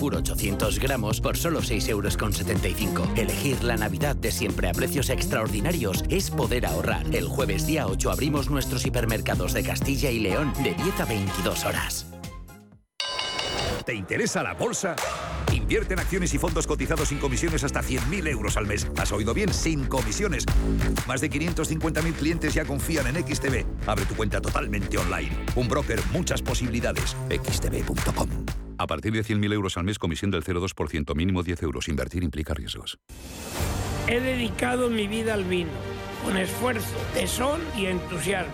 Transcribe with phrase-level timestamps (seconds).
[0.00, 3.18] Pur 800 gramos por solo 6,75 euros.
[3.18, 7.04] Elegir la Navidad de siempre a precios extraordinarios es poder ahorrar.
[7.12, 11.64] El jueves día 8 abrimos nuestros hipermercados de Castilla y León de 10 a 22
[11.64, 12.06] horas.
[13.84, 14.94] ¿Te interesa la bolsa?
[15.52, 18.86] Invierte en acciones y fondos cotizados sin comisiones hasta 100.000 euros al mes.
[18.98, 19.52] ¿Has oído bien?
[19.52, 20.44] Sin comisiones.
[21.08, 23.64] Más de 550.000 clientes ya confían en XTB.
[23.88, 25.36] Abre tu cuenta totalmente online.
[25.56, 27.16] Un broker, muchas posibilidades.
[27.30, 28.28] xtb.com.
[28.78, 31.88] A partir de 100.000 euros al mes, comisión del 0,2%, mínimo 10 euros.
[31.88, 32.98] Invertir implica riesgos.
[34.06, 35.70] He dedicado mi vida al vino,
[36.24, 38.52] con esfuerzo, tesón y entusiasmo,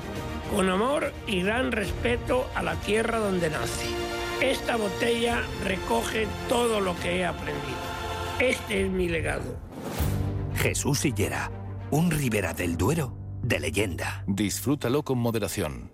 [0.50, 3.94] con amor y gran respeto a la tierra donde nací.
[4.40, 7.94] Esta botella recoge todo lo que he aprendido.
[8.40, 9.56] Este es mi legado.
[10.56, 11.50] Jesús Sillera,
[11.90, 14.24] un Ribera del Duero de leyenda.
[14.26, 15.93] Disfrútalo con moderación.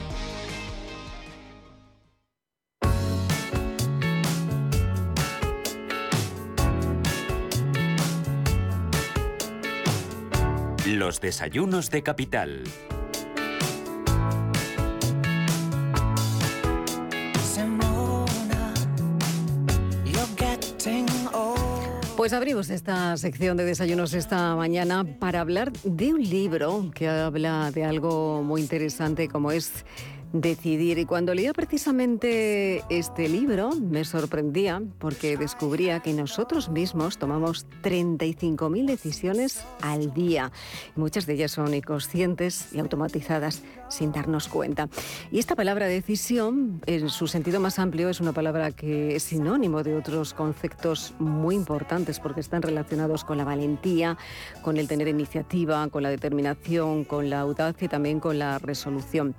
[11.11, 12.63] Los desayunos de capital.
[22.15, 27.71] Pues abrimos esta sección de desayunos esta mañana para hablar de un libro que habla
[27.71, 29.83] de algo muy interesante como es
[30.33, 30.97] decidir.
[30.97, 38.85] Y cuando leía precisamente este libro, me sorprendía porque descubría que nosotros mismos tomamos 35.000
[38.85, 40.51] decisiones al día.
[40.95, 44.89] Muchas de ellas son inconscientes y automatizadas sin darnos cuenta.
[45.31, 49.83] Y esta palabra decisión, en su sentido más amplio, es una palabra que es sinónimo
[49.83, 54.17] de otros conceptos muy importantes porque están relacionados con la valentía,
[54.61, 59.35] con el tener iniciativa, con la determinación, con la audacia y también con la resolución.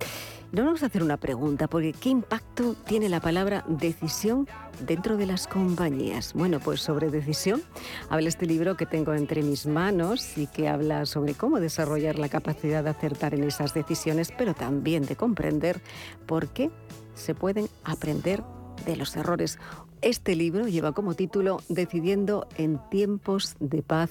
[0.53, 4.47] No vamos a hacer una pregunta, porque ¿qué impacto tiene la palabra decisión
[4.87, 6.35] dentro de las compañías?
[6.35, 7.63] Bueno, pues sobre decisión
[8.11, 12.29] habla este libro que tengo entre mis manos y que habla sobre cómo desarrollar la
[12.29, 15.81] capacidad de acertar en esas decisiones, pero también de comprender
[16.27, 16.71] por qué
[17.15, 18.43] se pueden aprender
[18.85, 19.59] de los errores.
[20.03, 24.11] Este libro lleva como título Decidiendo en tiempos de paz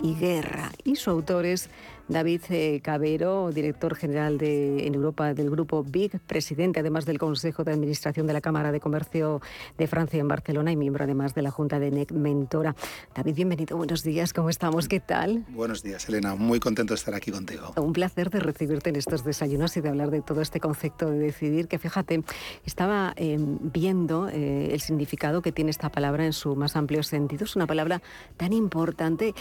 [0.00, 1.68] y guerra y su autor es
[2.10, 7.62] David eh, Cabero, director general de, en Europa del grupo BIG, presidente además del Consejo
[7.62, 9.40] de Administración de la Cámara de Comercio
[9.78, 12.74] de Francia en Barcelona y miembro además de la Junta de NEC Mentora.
[13.14, 14.88] David, bienvenido, buenos días, ¿cómo estamos?
[14.88, 15.44] ¿Qué tal?
[15.50, 17.74] Buenos días, Elena, muy contento de estar aquí contigo.
[17.76, 21.18] Un placer de recibirte en estos desayunos y de hablar de todo este concepto de
[21.18, 22.24] decidir, que fíjate,
[22.66, 27.44] estaba eh, viendo eh, el significado que tiene esta palabra en su más amplio sentido.
[27.44, 28.02] Es una palabra
[28.36, 29.32] tan importante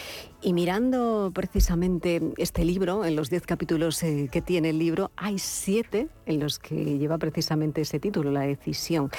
[0.44, 5.12] y mirando precisamente este este libro, en los diez capítulos eh, que tiene el libro,
[5.16, 9.10] hay siete en los que lleva precisamente ese título, la decisión.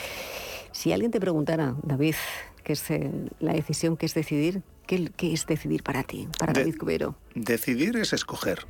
[0.73, 2.17] Si alguien te preguntara, David,
[2.63, 4.61] ¿qué es eh, la decisión, qué es decidir?
[4.87, 7.17] ¿Qué, es decidir para ti, para David Cubero?
[7.35, 8.67] Decidir es escoger.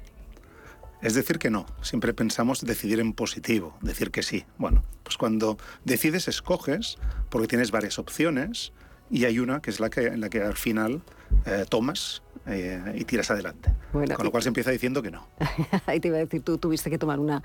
[1.03, 4.44] Es decir que no, siempre pensamos decidir en positivo, decir que sí.
[4.56, 6.97] Bueno, pues cuando decides escoges
[7.28, 8.72] porque tienes varias opciones
[9.10, 11.03] y hay una que es la que, en la que al final
[11.46, 13.70] eh, tomas eh, y tiras adelante.
[13.92, 15.26] Con lo cual se empieza diciendo que no.
[15.86, 17.42] Ahí te iba a decir, tú tuviste que tomar una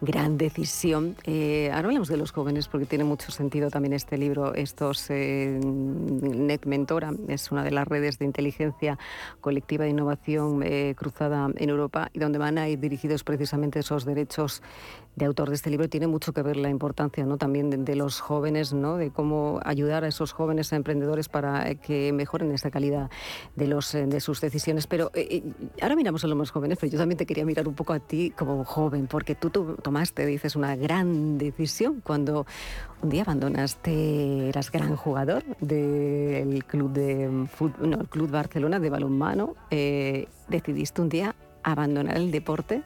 [0.00, 1.16] gran decisión.
[1.24, 4.54] Eh, ahora hablamos de los jóvenes porque tiene mucho sentido también este libro.
[4.54, 8.98] Estos eh, Net Mentora es una de las redes de inteligencia
[9.40, 14.62] colectiva de innovación cruzada en Europa y donde van a ir dirigidos precisamente esos derechos
[15.16, 17.38] de autor de este libro tiene mucho que ver la importancia ¿no?
[17.38, 18.96] también de, los jóvenes, ¿no?
[18.96, 23.10] de cómo ayudar a esos jóvenes emprendedores para que mejoren esa calidad
[23.54, 24.86] de, los, de sus decisiones.
[24.86, 25.42] Pero eh, eh,
[25.82, 28.00] ahora miramos a los más jóvenes, pero yo también te quería mirar un poco a
[28.00, 32.46] ti como joven, porque tú, tomaste, dices, una gran decisión cuando
[33.02, 38.90] un día abandonaste, eras gran jugador del club de fútbol, no, el club Barcelona de
[38.90, 42.82] balonmano, eh, decidiste un día abandonar el deporte,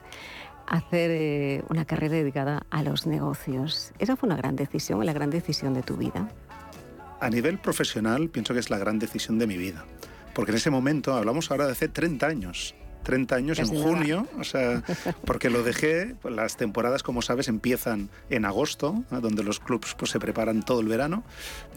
[0.66, 3.92] hacer eh, una carrera dedicada a los negocios.
[3.98, 6.28] ¿Esa fue una gran decisión, la gran decisión de tu vida?
[7.20, 9.84] A nivel profesional, pienso que es la gran decisión de mi vida.
[10.34, 14.44] Porque en ese momento, hablamos ahora de hace 30 años, 30 años en junio, o
[14.44, 14.82] sea,
[15.24, 20.10] porque lo dejé, pues, las temporadas, como sabes, empiezan en agosto, donde los clubs pues,
[20.10, 21.24] se preparan todo el verano,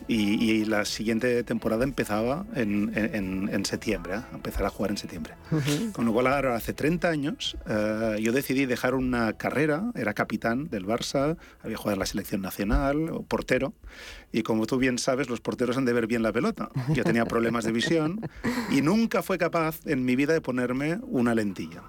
[0.08, 4.22] y, la siguiente temporada empezaba en, en, septiembre, ¿eh?
[4.34, 5.34] empezar a jugar en septiembre.
[5.94, 10.70] Con lo cual, ahora hace 30 años, eh, yo decidí dejar una carrera, era capitán
[10.70, 13.74] del Barça, había jugado en la selección nacional, portero,
[14.32, 16.70] y como tú bien sabes, los porteros han de ver bien la pelota.
[16.90, 18.20] Yo tenía problemas de visión
[18.72, 21.84] y nunca fue capaz en mi vida de ponerme una lentilla.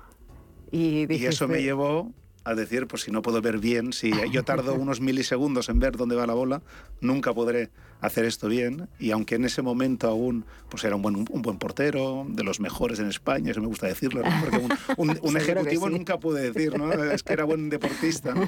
[0.70, 2.12] Y, y eso me llevó
[2.44, 5.96] a decir, pues si no puedo ver bien, si yo tardo unos milisegundos en ver
[5.96, 6.62] dónde va la bola,
[7.00, 8.88] nunca podré hacer esto bien.
[8.98, 12.60] Y aunque en ese momento aún pues era un buen, un buen portero, de los
[12.60, 14.60] mejores en España, eso me gusta decirlo, porque
[14.96, 16.92] un, ejecutivo nunca puede decir, ¿no?
[16.92, 18.34] es que era buen deportista.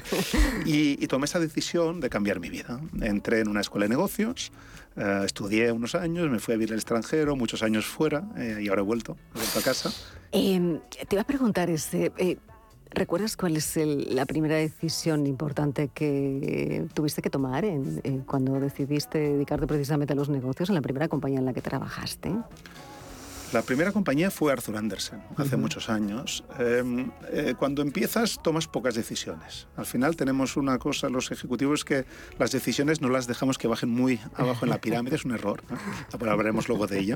[0.65, 2.81] Y, tomé esa decisión de cambiar mi vida.
[3.01, 4.51] Entré en una escuela de negocios,
[4.97, 8.67] eh, estudié unos años, me fui a vivir al extranjero, muchos años fuera, eh, y
[8.67, 9.91] ahora he vuelto, he vuelto a casa.
[10.31, 12.11] Em, te iba a preguntar, este,
[12.89, 17.65] ¿Recuerdas cuál es la primera decisión importante que tuviste que tomar
[18.25, 22.31] cuando decidiste dedicarte precisamente a los negocios en la primera compañía en la que trabajaste?
[23.53, 26.43] La primera compañía fue Arthur Andersen, hace muchos años.
[26.59, 29.67] Em, eh, cuando empiezas tomas pocas decisiones.
[29.77, 32.05] Al final tenemos una cosa, los ejecutivos, que
[32.39, 35.63] las decisiones no las dejamos que bajen muy abajo en la pirámide, es un error,
[35.69, 36.29] ¿no?
[36.29, 37.15] hablaremos luego de ello.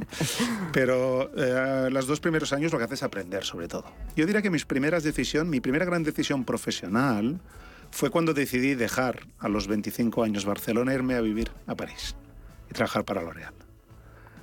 [0.72, 3.86] Pero eh, los dos primeros años lo que haces es aprender sobre todo.
[4.16, 7.42] Yo diría que mis primeras decisiones, mi primera gran decisión profesional
[7.92, 12.16] fue cuando decidí dejar a los 25 años Barcelona e irme a vivir a París
[12.70, 13.61] y trabajar para L'Oréal.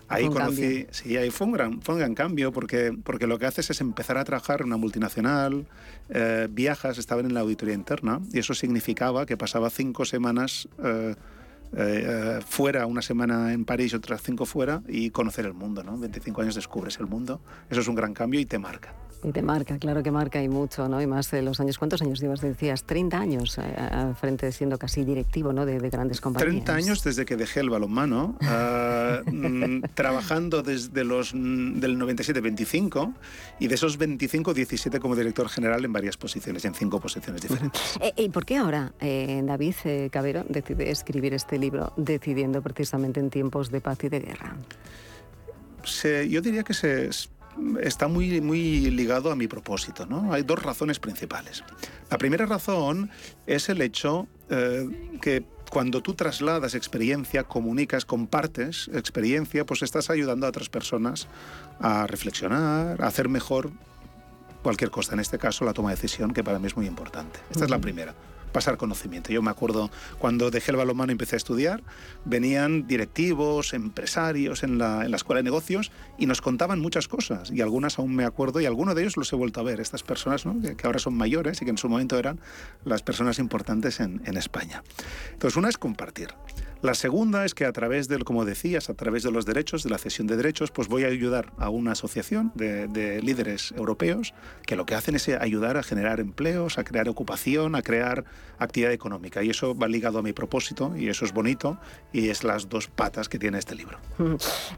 [0.08, 3.46] Ahí conocí, sí, ahí fue un gran, fue un gran cambio porque, porque lo que
[3.46, 5.66] haces es empezar a trabajar en una multinacional,
[6.08, 11.14] eh, viajas, estaban en la auditoría interna y eso significaba que pasaba cinco semanas eh,
[11.76, 15.98] eh, fuera, una semana en París, otras cinco fuera y conocer el mundo, ¿no?
[15.98, 18.94] 25 años descubres el mundo, eso es un gran cambio y te marca.
[19.24, 21.02] Y te marca, claro que marca y mucho, ¿no?
[21.02, 21.76] Y más de los años.
[21.76, 22.40] ¿Cuántos años llevas?
[22.40, 25.66] Decías, 30 años eh, al frente siendo casi directivo, ¿no?
[25.66, 26.64] De, grandes compañías.
[26.64, 33.14] 30 años desde que dejé el balonmano, uh, trabajando desde los mm, del 97-25
[33.58, 37.80] y de esos 25, 17 como director general en varias posiciones, en cinco posiciones diferentes.
[38.00, 39.74] Eh, ¿Y por qué ahora David
[40.10, 44.56] Cabero decide escribir este libro, decidiendo precisamente en tiempos de paz y de guerra?
[46.28, 47.10] yo diría que se
[47.80, 50.06] está muy, muy ligado a mi propósito.
[50.06, 50.32] ¿no?
[50.32, 51.64] Hay dos razones principales.
[52.10, 53.10] La primera razón
[53.46, 60.46] es el hecho eh, que cuando tú trasladas experiencia, comunicas, compartes experiencia, pues estás ayudando
[60.46, 61.28] a otras personas
[61.80, 63.70] a reflexionar, a hacer mejor
[64.62, 67.38] cualquier cosa, en este caso la toma de decisión, que para mí es muy importante.
[67.50, 68.14] Esta es la primera
[68.48, 69.32] pasar conocimiento.
[69.32, 71.82] Yo me acuerdo cuando dejé el balonmano y empecé a estudiar,
[72.24, 77.50] venían directivos, empresarios en la, en la escuela de negocios y nos contaban muchas cosas
[77.50, 80.02] y algunas aún me acuerdo y algunos de ellos los he vuelto a ver, estas
[80.02, 80.44] personas
[80.76, 82.40] que, ahora son mayores y que en su momento eran
[82.84, 84.82] las personas importantes en, en España.
[85.32, 86.28] Entonces, una es compartir.
[86.80, 89.90] La segunda es que a través del, como decías, a través de los derechos, de
[89.90, 94.32] la cesión de derechos, pues voy a ayudar a una asociación de, líderes europeos
[94.64, 98.24] que lo que hacen es ayudar a generar empleos, a crear ocupación, a crear
[98.58, 99.42] actividad económica.
[99.42, 101.78] Y eso va ligado a mi propósito y eso es bonito
[102.12, 103.98] y es las dos patas que tiene este libro.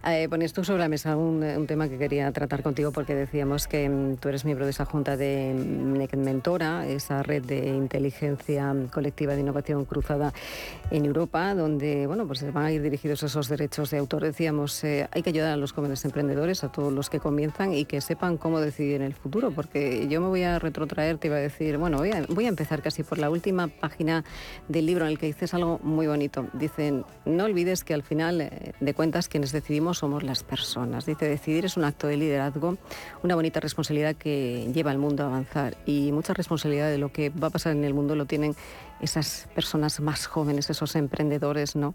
[0.06, 3.88] Eh, pones tú sobre la mesa un, tema que quería tratar contigo porque decíamos que
[3.88, 9.34] mm, tú eres miembro de esa junta de mm, Mentora, esa red de inteligencia colectiva
[9.34, 10.32] de innovación cruzada
[10.90, 14.23] en Europa, donde bueno, pues van a ir dirigidos esos derechos de autor.
[14.23, 17.85] Decíamos, eh, hay que ayudar a los jóvenes emprendedores, a todos los que comienzan y
[17.85, 21.37] que sepan cómo decidir en el futuro, porque yo me voy a retrotraer, te iba
[21.37, 24.25] a decir, bueno, voy a, voy a empezar casi por la última página
[24.68, 26.47] del libro en el que dices algo muy bonito.
[26.52, 31.06] Dicen, no olvides que al final eh, de cuentas quienes decidimos somos las personas.
[31.06, 32.76] Dice, decidir es un acto de liderazgo,
[33.23, 37.30] una bonita responsabilidad que lleva al mundo a avanzar y mucha responsabilidad de lo que
[37.30, 38.54] va a pasar en el mundo lo tienen
[39.00, 41.95] esas personas más jóvenes, esos emprendedores, ¿no?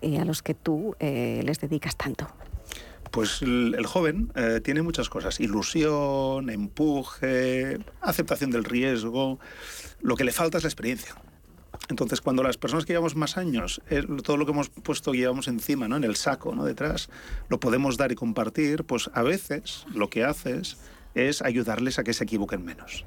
[0.00, 2.26] Eh, a los que tú eh, les dedicas tanto.
[3.12, 9.38] Pues el, joven eh, tiene muchas cosas, ilusión, empuje, aceptación del riesgo.
[10.00, 11.14] Lo que le falta es la experiencia.
[11.88, 13.82] Entonces, cuando las personas que llevamos más años,
[14.24, 15.96] todo lo que hemos puesto llevamos encima, ¿no?
[15.96, 16.64] en el saco, ¿no?
[16.64, 17.10] detrás,
[17.48, 20.78] lo podemos dar y compartir, pues a veces lo que haces
[21.14, 23.04] es ayudarles a que se equivoquen menos.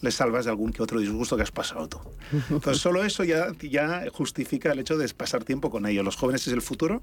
[0.00, 1.98] Les salvas de algún que otro disgusto que has pasado tú.
[2.50, 3.48] Entonces, solo eso ya,
[4.12, 6.04] justifica el hecho de pasar tiempo con ellos.
[6.04, 7.02] Los jóvenes es el futuro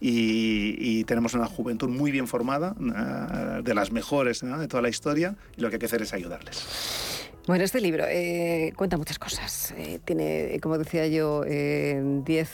[0.00, 5.36] y, tenemos una juventud muy bien formada, eh, de las mejores de toda la historia,
[5.56, 7.30] y lo que hay que hacer es ayudarles.
[7.46, 9.74] Bueno, este libro eh, cuenta muchas cosas.
[9.76, 12.50] Eh, tiene, como decía yo, 10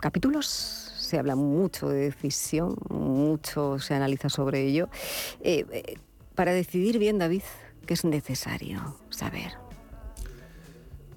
[0.00, 4.88] capítulos se habla mucho de decisión, mucho se analiza sobre ello.
[6.34, 7.42] para decidir bien, David,
[7.86, 9.52] ¿qué es necesario saber?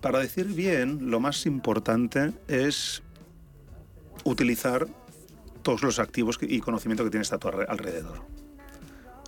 [0.02, 3.02] Para decir bien, lo más importante es
[4.26, 4.88] utilizar
[5.62, 8.22] todos los activos y conocimiento que tienes a tu alrededor.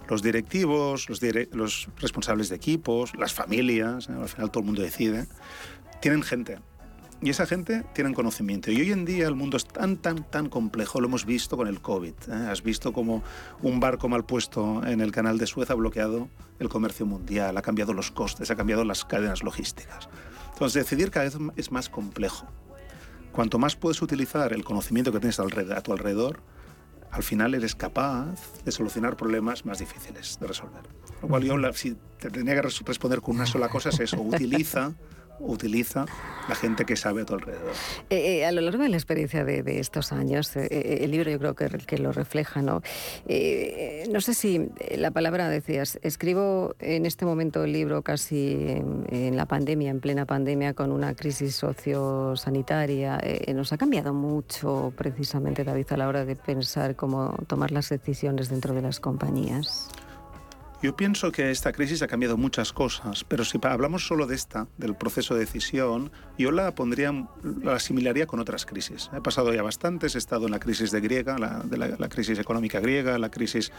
[0.10, 1.08] Los directivos,
[1.52, 5.28] los, responsables de equipos, las familias, al final todo el mundo decide,
[6.02, 6.60] tienen gente.
[7.22, 8.72] Y esa gente tiene conocimiento.
[8.72, 11.00] Y hoy en día el mundo es tan, tan, tan complejo.
[11.00, 12.14] Lo hemos visto con el COVID.
[12.28, 12.48] ¿eh?
[12.50, 13.24] Has visto como
[13.62, 16.30] un barco mal puesto en el canal de Suez ha bloqueado
[16.60, 20.10] el comercio mundial, ha cambiado los costes, ha cambiado las cadenas logísticas.
[20.54, 22.48] Entonces, decidir cada vez es más complejo.
[23.32, 26.42] Cuanto más puedes utilizar el conocimiento que tienes a tu alrededor,
[27.12, 30.84] al final eres capaz de solucionar problemas más difíciles de resolver.
[31.22, 34.94] Lo cual yo, si te tenía que responder con una sola cosa, es eso, utiliza
[35.40, 36.06] utiliza
[36.48, 37.74] la gente que sabe a tu alrededor.
[38.10, 41.40] Eh, eh, a lo largo de la experiencia de, estos años, eh, el libro yo
[41.40, 42.82] creo que, que lo refleja, ¿no?
[44.12, 48.56] no sé si la palabra decías, escribo en este momento el libro casi
[49.10, 53.20] en, la pandemia, en plena pandemia, con una crisis sociosanitaria.
[53.54, 58.50] nos ha cambiado mucho precisamente, David, a la hora de pensar cómo tomar las decisiones
[58.50, 59.90] dentro de las compañías.
[60.82, 64.68] Yo pienso que esta crisis ha cambiado muchas cosas, pero si hablamos solo de esta,
[64.78, 67.28] del proceso de decisión, yo la pondría,
[67.64, 69.10] la asimilaría con otras crisis.
[69.16, 72.40] He pasado ya bastantes, he estado en la crisis de griega, la, de la, crisis
[72.40, 73.72] económica griega, la crisis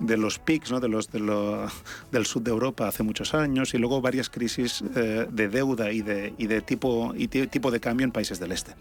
[0.00, 0.80] de los PICs, ¿no?
[0.80, 5.48] de los, del sur de Europa hace muchos años, y luego varias crisis eh, de
[5.48, 8.74] deuda y de, y de tipo, y tipo de cambio en países del este.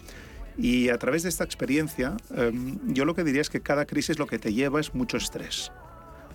[0.58, 4.20] Y a través de esta experiencia, em, yo lo que diría es que cada crisis
[4.20, 5.72] lo que te lleva es mucho estrés.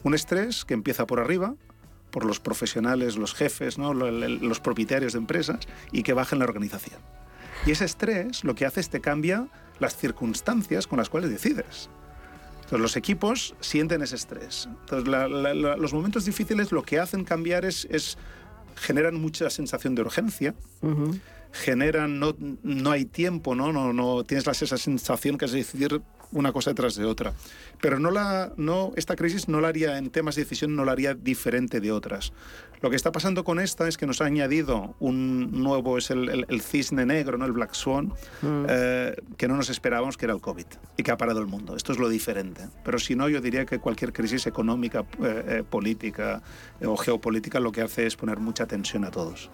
[0.05, 1.57] Un estrés que empieza por arriba,
[2.11, 3.93] por los profesionales, los jefes, ¿no?
[3.93, 7.01] los propietarios de empresas, y que baja en la organización.
[7.67, 9.49] Y ese estrés lo que hace es te cambia
[9.81, 11.89] las circunstancias con las cuales decides.
[12.57, 14.69] Entonces, los equipos sienten ese estrés.
[14.83, 15.09] Entonces,
[15.79, 18.17] los momentos difíciles lo que hacen cambiar es, es
[18.77, 20.55] generan mucha sensación de urgencia,
[21.53, 23.73] generan, no, no hay tiempo, ¿no?
[23.73, 26.01] No, no tienes esa sensación que es decidir
[26.35, 27.33] una cosa detrás de otra.
[27.81, 30.93] Pero no la, no, esta crisis no la haría, en temas de decisión, no la
[30.93, 32.33] haría diferente de otras.
[32.85, 36.45] Lo que está pasando con esta es que nos ha añadido un nuevo, es el,
[36.47, 37.47] el, cisne negro, ¿no?
[37.47, 38.13] el Black Swan,
[38.43, 38.67] mm.
[38.69, 40.67] eh, que no nos esperábamos, que era el COVID,
[40.99, 41.77] y que ha parado el mundo.
[41.77, 42.61] Esto es lo diferente.
[42.85, 46.43] Pero si no, yo diría que cualquier crisis económica, eh, eh, política
[46.85, 49.49] o geopolítica lo que hace es poner mucha tensión a todos.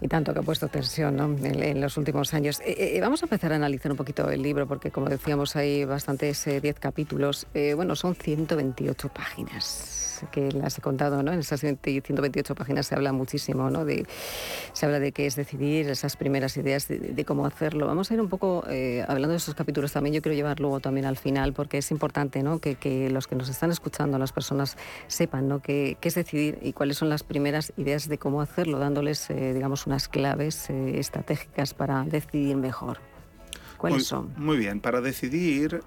[0.00, 1.24] Y tanto que ha puesto tensión ¿no?
[1.24, 2.60] en, los últimos años.
[3.00, 6.78] vamos a empezar a analizar un poquito el libro, porque como decíamos, hay bastantes 10
[6.78, 7.48] capítulos.
[7.74, 9.97] bueno, son 128 páginas
[10.30, 11.32] que las he contado, ¿no?
[11.32, 13.84] En esas 128 páginas se habla muchísimo, ¿no?
[13.84, 14.06] De,
[14.72, 17.86] se habla de qué es decidir, esas primeras ideas de, cómo hacerlo.
[17.86, 20.14] Vamos a ir un poco eh, hablando de esos capítulos también.
[20.14, 22.58] Yo quiero llevar luego también al final porque es importante, ¿no?
[22.58, 25.60] Que, que los que nos están escuchando, las personas sepan, ¿no?
[25.60, 29.52] Qué, qué, es decidir y cuáles son las primeras ideas de cómo hacerlo, dándoles, eh,
[29.54, 32.98] digamos, unas claves eh, estratégicas para decidir mejor.
[33.76, 34.32] ¿Cuáles son?
[34.36, 35.80] Muy bien, para decidir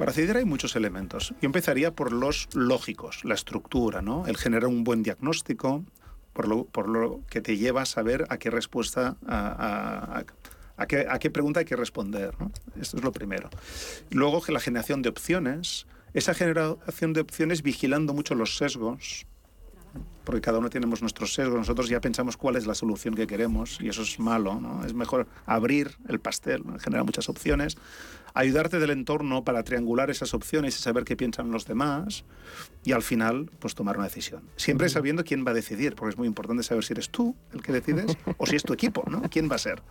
[0.00, 1.34] para decidir hay muchos elementos.
[1.42, 4.26] Yo empezaría por los lógicos, la estructura, ¿no?
[4.26, 5.84] el generar un buen diagnóstico,
[6.32, 10.24] por lo, por lo que te lleva a saber a qué respuesta, a,
[10.88, 12.34] qué, a qué, pregunta hay que responder.
[12.80, 13.50] Esto es lo primero.
[14.08, 19.26] Luego la generación de opciones, esa generación de opciones vigilando mucho los sesgos,
[20.24, 23.78] porque cada uno tenemos nuestros sesgos, nosotros ya pensamos cuál es la solución que queremos
[23.80, 24.84] y eso es malo, ¿no?
[24.84, 27.76] Es mejor abrir el pastel, generar muchas opciones,
[28.34, 32.24] ayudarte del entorno para triangular esas opciones y saber qué piensan los demás
[32.82, 34.42] y al final pues tomar una decisión.
[34.56, 37.62] Siempre sabiendo quién va a decidir, porque es muy importante saber si eres tú el
[37.62, 39.22] que decides o si es tu equipo, ¿no?
[39.30, 39.82] ¿Quién va a ser?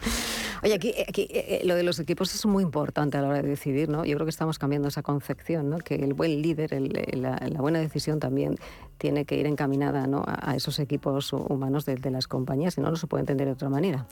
[0.64, 3.42] Oye, aquí, aquí eh, eh, lo de los equipos es muy importante a la hora
[3.42, 4.06] de decidir, ¿no?
[4.06, 5.78] Yo creo que estamos cambiando esa concepción, ¿no?
[5.78, 6.72] Que el buen líder,
[7.16, 8.56] la, buena decisión también
[8.98, 10.24] tiene que ir encaminada ¿no?
[10.26, 13.54] a, esos equipos humanos de, de las compañías, si no, no se puede entender de
[13.54, 14.08] otra manera.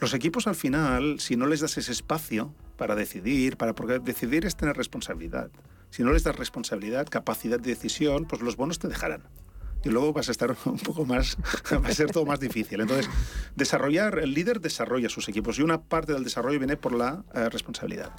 [0.00, 4.44] Los equipos al final, si no les das ese espacio para decidir, para porque decidir
[4.44, 5.50] es tener responsabilidad.
[5.94, 9.28] Si no les das responsabilidad, capacidad de decisión, pues los bonos te dejarán
[9.84, 11.36] y luego vas a estar un poco más,
[11.72, 12.80] va a ser todo más difícil.
[12.80, 13.08] Entonces,
[13.54, 17.48] desarrollar, el líder desarrolla sus equipos y una parte del desarrollo viene por la eh,
[17.48, 18.10] responsabilidad.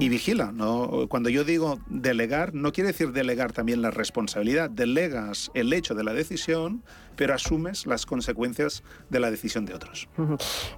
[0.00, 1.06] Y vigila, ¿no?
[1.08, 4.68] Cuando yo digo delegar, no quiere decir delegar también la responsabilidad.
[4.68, 6.82] Delegas el hecho de la decisión,
[7.20, 10.08] pero asumes las consecuencias de la decisión de otros.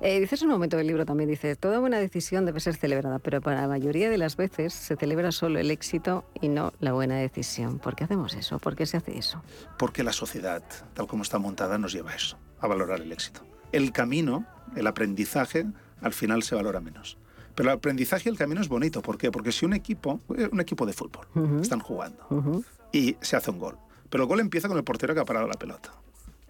[0.00, 3.20] Eh, dices en un momento del libro también, dice, toda buena decisión debe ser celebrada,
[3.20, 6.94] pero para la mayoría de las veces se celebra solo el éxito y no la
[6.94, 7.78] buena decisión.
[7.78, 8.58] ¿Por qué hacemos eso?
[8.58, 9.40] ¿Por qué se hace eso?
[9.78, 13.46] Porque la sociedad, tal como está montada, nos lleva a eso, a valorar el éxito.
[13.70, 14.44] El camino,
[14.75, 15.66] el aprendizaje,
[16.00, 17.18] al final se valora menos.
[17.54, 19.00] Pero el aprendizaje y el camino es bonito.
[19.00, 19.30] ¿Por qué?
[19.30, 21.25] Porque si un equipo, un equipo de fútbol,
[21.61, 23.78] están jugando y se hace un gol,
[24.11, 25.92] pero el gol empieza con el portero que ha parado la pelota,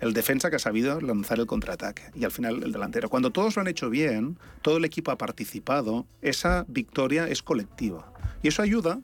[0.03, 3.09] el defensa que ha sabido lanzar el contraataque y al final el delantero.
[3.09, 8.13] Cuando todos lo han hecho bien, todo el equipo ha participado, esa victoria es colectiva.
[8.43, 8.99] Y eso ayuda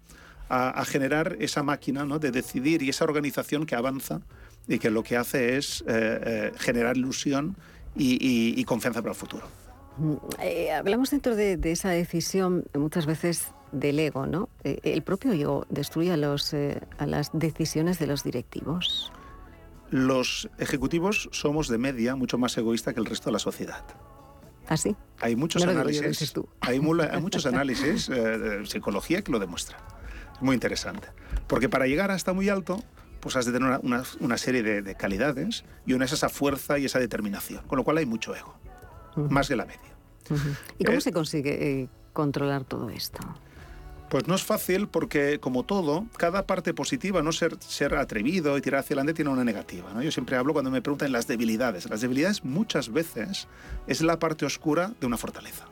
[0.49, 2.19] a, generar esa máquina ¿no?
[2.19, 4.23] de decidir y esa organización que avanza
[4.67, 7.57] y que lo que hace es eh, eh, generar ilusión
[7.95, 9.47] y confianza para el futuro.
[10.41, 14.49] Eh, hablamos dentro de, esa decisión muchas veces del ego, ¿no?
[14.65, 19.13] ¿El propio ego destruye a las decisiones de los directivos?
[19.91, 23.85] Los ejecutivos somos de media mucho más egoísta que el resto de la sociedad.
[24.69, 24.95] ¿Ah, sí?
[25.21, 26.35] Hay muchos análisis.
[26.61, 29.81] Hay, muchos análisis de psicología que lo demuestran.
[30.35, 31.09] Es muy interesante.
[31.47, 32.83] Porque para llegar hasta muy alto,
[33.21, 36.85] pues has de tener una, serie de, de, calidades y una es esa fuerza y
[36.85, 37.67] esa determinación.
[37.67, 38.59] Con lo cual hay mucho ego
[39.29, 39.81] más que la media.
[40.79, 43.21] ¿Y cómo se consigue eh, controlar todo esto?
[44.09, 48.63] Pues no es fácil porque, como todo, cada parte positiva, no ser, ser atrevido y
[48.63, 49.93] tirar hacia adelante, tiene una negativa.
[49.93, 50.03] ¿no?
[50.03, 51.91] Yo siempre hablo cuando me preguntan las debilidades.
[51.91, 53.49] Las debilidades muchas veces
[53.87, 55.67] es la parte oscura de una fortaleza.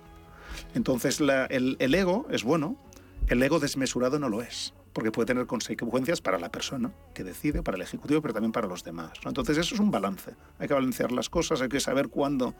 [0.74, 2.76] Entonces, el, ego es bueno,
[3.28, 7.62] el ego desmesurado no lo es porque puede tener consecuencias para la persona que decide,
[7.62, 9.12] para el ejecutivo, pero también para los demás.
[9.26, 10.34] Entonces eso es un balance.
[10.58, 12.54] Hay que balancear las cosas, hay que saber cuándo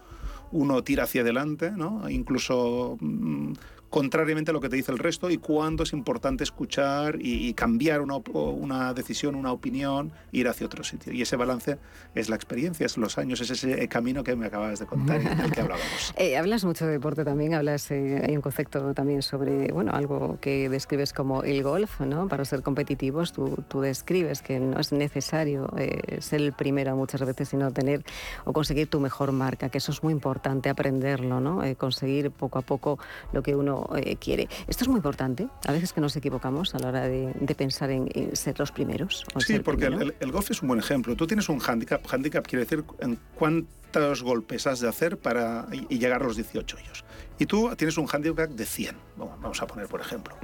[0.53, 2.11] uno tira hacia adelante, ¿no?
[2.11, 3.55] incluso mm,
[3.91, 8.01] contrariamente a lo que te dice el resto, y cuándo es importante escuchar y, cambiar
[8.01, 11.13] una, una, decisión, una opinión, ir hacia otro sitio.
[11.13, 11.79] Y ese balance
[12.15, 15.25] es la experiencia, es los años, es ese camino que me acabas de contar y
[15.25, 16.15] del que hablábamos.
[16.19, 20.39] Eh, hablas mucho de deporte también, hablas, eh, hay un concepto también sobre, bueno, algo
[20.41, 22.27] que describes como el golf, ¿no?
[22.29, 27.21] Para ser competitivos, tú, tú describes que no es necesario eh, ser el primero muchas
[27.25, 28.05] veces, sino tener
[28.45, 31.63] o conseguir tu mejor marca, que eso es muy importante aprenderlo, ¿no?
[31.77, 32.99] conseguir poco a poco
[33.33, 34.49] lo que uno eh, quiere.
[34.67, 38.09] Esto es muy importante, a veces que nos equivocamos a la hora de, pensar en,
[38.35, 39.25] ser los primeros.
[39.39, 41.15] Sí, porque el, golf es un buen ejemplo.
[41.17, 45.99] Tú tienes un handicap, handicap quiere decir en cuántos golpes has de hacer para y
[45.99, 47.05] llegar a los 18 hoyos.
[47.39, 50.37] Y tú tienes un handicap de 100, vamos a poner por ejemplo.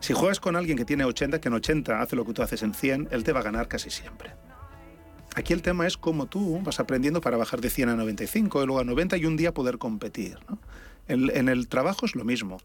[0.00, 2.62] Si juegas con alguien que tiene 80, que en 80 hace lo que tú haces
[2.62, 4.32] en 100, él te va a ganar casi siempre.
[5.34, 8.66] Aquí el tema es cómo tú vas aprendiendo para bajar de 100 a 95 y
[8.66, 10.38] luego a 90 y un día poder competir.
[10.48, 10.58] ¿no?
[11.08, 12.58] En, el trabajo es lo mismo.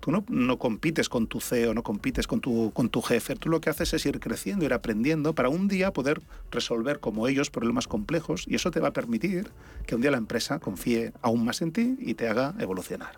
[0.00, 3.34] Tú no, no, compites con tu CEO, no compites con tu, con tu jefe.
[3.34, 6.20] Tú lo que haces es ir creciendo, ir aprendiendo para un día poder
[6.52, 9.50] resolver como ellos problemas complejos y eso te va a permitir
[9.86, 13.10] que un día la empresa confíe aún más en ti y te haga evolucionar.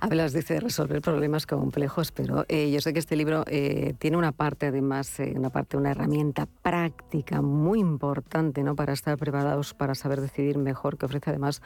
[0.00, 4.32] Hablas de resolver problemas complejos, pero eh, yo sé que este libro eh, tiene una
[4.32, 8.76] parte además, eh, una parte, una herramienta práctica muy importante ¿no?
[8.76, 11.62] para estar preparados, para saber decidir mejor, que ofrece además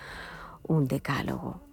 [0.63, 1.66] un decálogo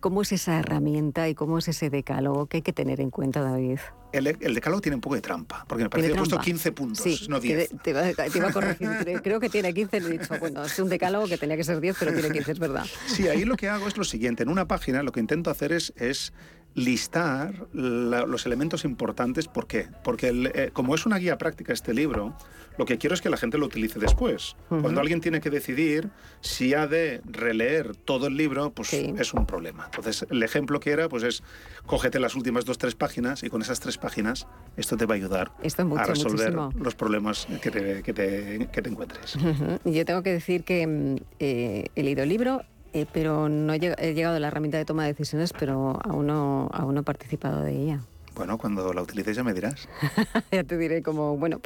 [0.00, 3.40] ¿Cómo es esa herramienta y cómo es ese decálogo que hay que tener en cuenta,
[3.40, 3.78] David?
[4.12, 7.28] El, decálogo tiene un poco de trampa, porque me parece que he puesto 15 puntos,
[7.30, 7.70] no 10.
[7.82, 8.02] Te, iba,
[8.48, 8.90] a corregir,
[9.22, 11.96] creo que tiene 15, he dicho, bueno, es un decálogo que tenía que ser 10,
[11.98, 12.84] pero tiene 15, es verdad.
[13.06, 15.72] Sí, ahí lo que hago es lo siguiente, en una página lo que intento hacer
[15.72, 16.34] es, es
[16.74, 19.48] listar los elementos importantes.
[19.48, 19.88] ¿Por qué?
[20.02, 22.36] Porque eh, como es una guía práctica este libro,
[22.78, 24.56] lo que quiero es que la gente lo utilice después.
[24.68, 29.46] Cuando alguien tiene que decidir si ha de releer todo el libro, pues es un
[29.46, 29.84] problema.
[29.86, 31.42] Entonces, el ejemplo que era, pues es,
[31.86, 35.16] cógete las últimas dos, tres páginas y con esas tres páginas esto te va a
[35.16, 35.52] ayudar
[35.98, 39.36] a resolver los problemas que te, que te, que te encuentres.
[39.84, 43.78] Yo tengo que decir que mm, eh, he leído el libro, eh, pero no he,
[43.78, 47.62] llegado a la herramienta de toma de decisiones, pero aún no, aún no he participado
[47.62, 48.00] de ella.
[48.42, 49.88] Bueno, cuando la utilices ya me dirás.
[50.50, 51.60] ya te diré cómo, bueno,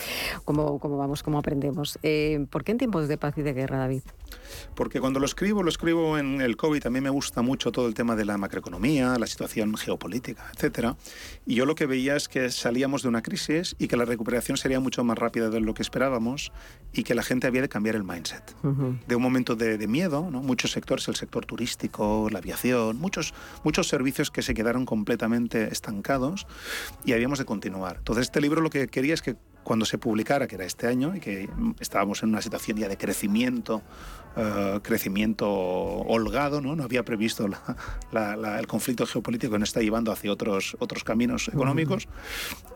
[0.45, 1.99] cómo, cómo vamos, cómo aprendemos.
[2.03, 4.03] Eh, ¿Por qué en tiempos de paz y de guerra, David?
[4.75, 6.87] Porque cuando lo escribo, lo escribo en el COVID.
[6.87, 10.97] A mí me gusta mucho todo el tema de la macroeconomía, la situación geopolítica, etc.
[11.47, 14.59] Y yo lo que veía es que salíamos de una crisis y que la recuperación
[14.59, 16.53] sería mucho más rápida de lo que esperábamos
[16.93, 18.55] y que la gente había de cambiar el mindset.
[19.07, 20.43] De un momento de, miedo, ¿no?
[20.43, 23.33] muchos sectores, el sector turístico, la aviación, muchos,
[23.65, 26.47] muchos servicios que se quedaron completamente estancados
[27.05, 27.97] y habíamos de continuar.
[27.99, 31.17] Entonces este libro lo que quería es que cuando se publicara, que era este año,
[31.17, 31.49] y que
[31.81, 33.83] estábamos en una situación ya de crecimiento,
[34.37, 36.77] eh, crecimiento holgado, ¿no?
[36.77, 42.07] no había previsto el conflicto geopolítico que nos está llevando hacia otros, otros caminos económicos,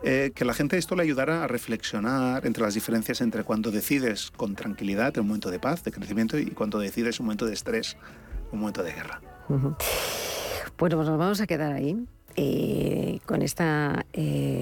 [0.03, 4.29] eh, que la gente esto le ayudara a reflexionar entre las diferencias entre cuando decides
[4.29, 7.53] con tranquilidad, en un momento de paz, de crecimiento, y cuando decides un momento de
[7.53, 7.95] estrés,
[8.51, 9.21] un momento de guerra.
[9.47, 12.05] Bueno, pues nos vamos a quedar ahí.
[12.35, 13.63] Eh, con este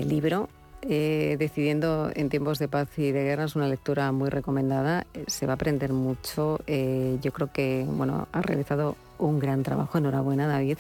[0.05, 0.49] libro
[0.82, 5.05] eh, decidiendo en tiempos de paz y de guerra es una lectura muy recomendada.
[5.27, 6.60] Se va a aprender mucho.
[6.67, 9.97] Yo creo que bueno, ha realizado un gran trabajo.
[9.97, 10.77] Enhorabuena, David.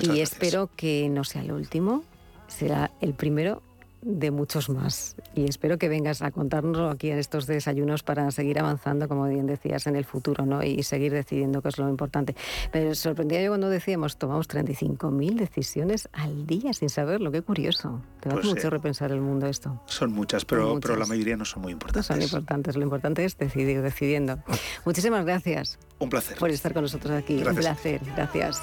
[0.00, 2.04] y espero que no sea el último.
[2.46, 3.62] Será el primero
[4.04, 5.16] de muchos más.
[5.34, 9.46] Y espero que vengas a contarnos aquí en estos desayunos para seguir avanzando, como bien
[9.46, 10.62] decías, en el futuro ¿no?
[10.62, 12.36] y seguir decidiendo qué es lo importante.
[12.70, 17.32] Pero sorprendía yo cuando decíamos, tomamos 35.000 decisiones al día sin saberlo.
[17.32, 18.02] Qué curioso.
[18.20, 19.80] Te da pues mucho repensar el mundo esto.
[19.86, 22.08] Son muchas, pero, pero la mayoría no son muy importantes.
[22.08, 22.76] No son importantes.
[22.76, 24.38] Lo importante es decidir, decidiendo.
[24.84, 25.78] Muchísimas gracias.
[25.98, 26.36] Un placer.
[26.38, 27.42] Por estar con nosotros aquí.
[27.42, 28.00] Un placer.
[28.14, 28.62] Gracias.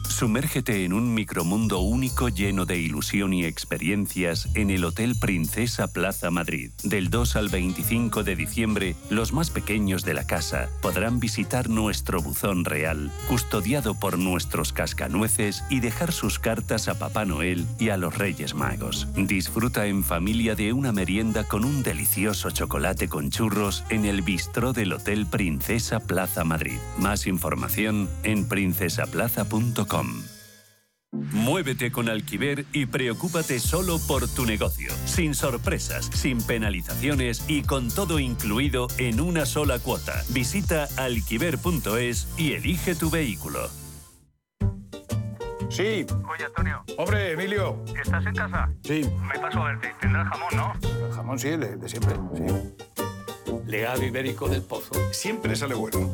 [0.21, 6.29] Sumérgete en un micromundo único lleno de ilusión y experiencias en el Hotel Princesa Plaza
[6.29, 6.69] Madrid.
[6.83, 12.21] Del 2 al 25 de diciembre, los más pequeños de la casa podrán visitar nuestro
[12.21, 17.97] buzón real, custodiado por nuestros cascanueces y dejar sus cartas a Papá Noel y a
[17.97, 19.07] los Reyes Magos.
[19.15, 24.71] Disfruta en familia de una merienda con un delicioso chocolate con churros en el bistró
[24.71, 26.77] del Hotel Princesa Plaza Madrid.
[26.99, 30.10] Más información en princesaplaza.com.
[31.13, 37.89] Muévete con Alquiver y preocúpate solo por tu negocio, sin sorpresas, sin penalizaciones y con
[37.89, 40.23] todo incluido en una sola cuota.
[40.29, 43.69] Visita alquiver.es y elige tu vehículo.
[45.69, 46.05] Sí.
[46.29, 46.83] Oye, Antonio.
[46.97, 47.83] Hombre, Emilio.
[48.01, 48.69] ¿Estás en casa?
[48.83, 49.09] Sí.
[49.21, 49.93] Me paso a verte.
[49.99, 50.73] Tendrás jamón, ¿no?
[51.07, 52.43] El jamón sí, de, de siempre, sí.
[53.67, 54.91] Legado ibérico del pozo.
[55.11, 56.09] Siempre sale bueno.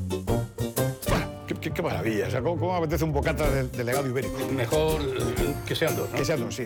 [1.73, 2.27] Qué, maravilla.
[2.27, 4.37] O sea, ¿cómo, apetece un bocata de, legado ibérico?
[4.55, 5.01] Mejor
[5.65, 6.63] que sean dos, Que sean dos, sí.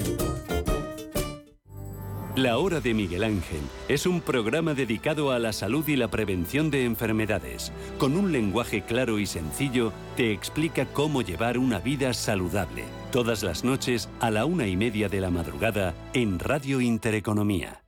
[2.36, 3.60] La Hora de Miguel Ángel
[3.90, 7.74] es un programa dedicado a la salud y la prevención de enfermedades.
[7.98, 12.86] Con un lenguaje claro y sencillo, te explica cómo llevar una vida saludable.
[13.12, 17.81] Todas las noches a la una y media de la madrugada en Radio Intereconomía.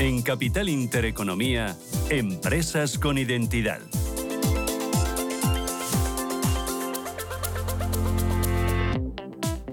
[0.00, 1.76] En Capital Intereconomía,
[2.08, 3.82] Empresas con Identidad.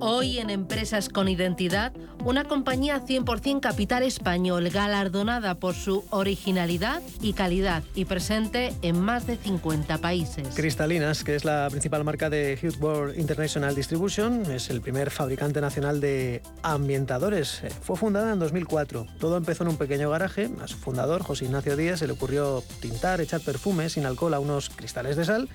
[0.09, 1.91] Hoy en Empresas con Identidad,
[2.23, 9.27] una compañía 100% capital español galardonada por su originalidad y calidad y presente en más
[9.27, 10.47] de 50 países.
[10.55, 15.99] Cristalinas, que es la principal marca de World International Distribution, es el primer fabricante nacional
[15.99, 17.61] de ambientadores.
[17.81, 19.07] Fue fundada en 2004.
[19.19, 20.49] Todo empezó en un pequeño garaje.
[20.63, 24.39] A su fundador, José Ignacio Díaz, se le ocurrió tintar, echar perfume sin alcohol a
[24.39, 25.49] unos cristales de sal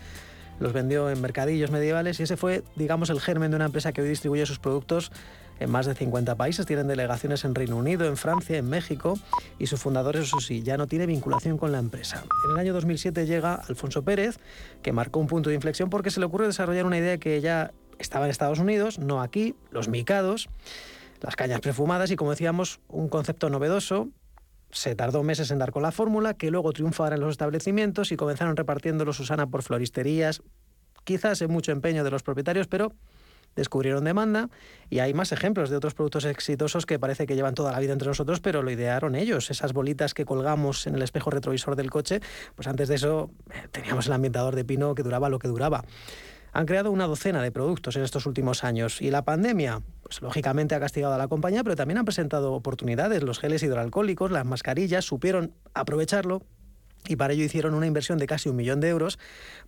[0.63, 4.01] los vendió en mercadillos medievales y ese fue, digamos, el germen de una empresa que
[4.01, 5.13] hoy distribuye sus productos
[5.59, 9.19] en más de 50 países, tienen delegaciones en Reino Unido, en Francia, en México
[9.59, 12.25] y su fundador, eso sí, ya no tiene vinculación con la empresa.
[12.47, 14.39] En el año 2007 llega Alfonso Pérez,
[14.83, 17.73] que marcó un punto de inflexión porque se le ocurrió desarrollar una idea que ya
[17.99, 20.49] estaba en Estados Unidos, no aquí, los micados,
[21.21, 24.09] las cañas perfumadas y, como decíamos, un concepto novedoso
[24.73, 28.17] se tardó meses en dar con la fórmula, que luego triunfara en los establecimientos y
[28.17, 30.43] comenzaron repartiéndolo Susana por floristerías,
[31.05, 32.93] quizás en mucho empeño de los propietarios, pero
[33.55, 34.49] descubrieron demanda
[34.89, 37.93] y hay más ejemplos de otros productos exitosos que parece que llevan toda la vida
[37.93, 39.51] entre nosotros, pero lo idearon ellos.
[39.51, 42.21] Esas bolitas que colgamos en el espejo retrovisor del coche,
[42.55, 45.85] pues antes de eso eh, teníamos el ambientador de pino que duraba lo que duraba.
[46.55, 49.81] Han creado una docena de productos en estos últimos años y la pandemia,
[50.13, 53.23] pues lógicamente ha castigado a la compañía, pero también han presentado oportunidades.
[53.23, 56.43] Los geles hidroalcohólicos, las mascarillas, supieron aprovecharlo
[57.09, 59.19] y para ello hicieron una inversión de casi un millón de euros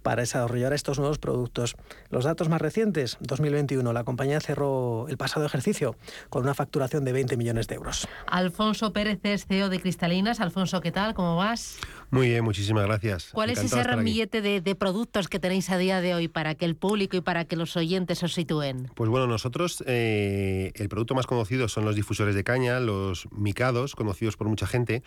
[0.03, 1.77] para desarrollar estos nuevos productos.
[2.11, 5.97] Los datos más recientes, 2021, la compañía cerró el pasado ejercicio
[6.29, 8.07] con una facturación de 20 millones de euros.
[8.27, 10.41] Alfonso Pérez es CEO de Cristalinas.
[10.41, 11.15] Alfonso, ¿qué tal?
[11.15, 11.79] ¿Cómo vas?
[12.11, 13.31] Muy bien, muchísimas gracias.
[13.33, 16.65] ¿Cuál es ese ramillete de, de, productos que tenéis a día de hoy para que
[16.65, 18.91] el público y para que los oyentes os sitúen?
[18.95, 23.97] Pues bueno, nosotros eh, el producto más conocido son los difusores de caña, los micados,
[23.97, 25.03] conocidos por mucha gente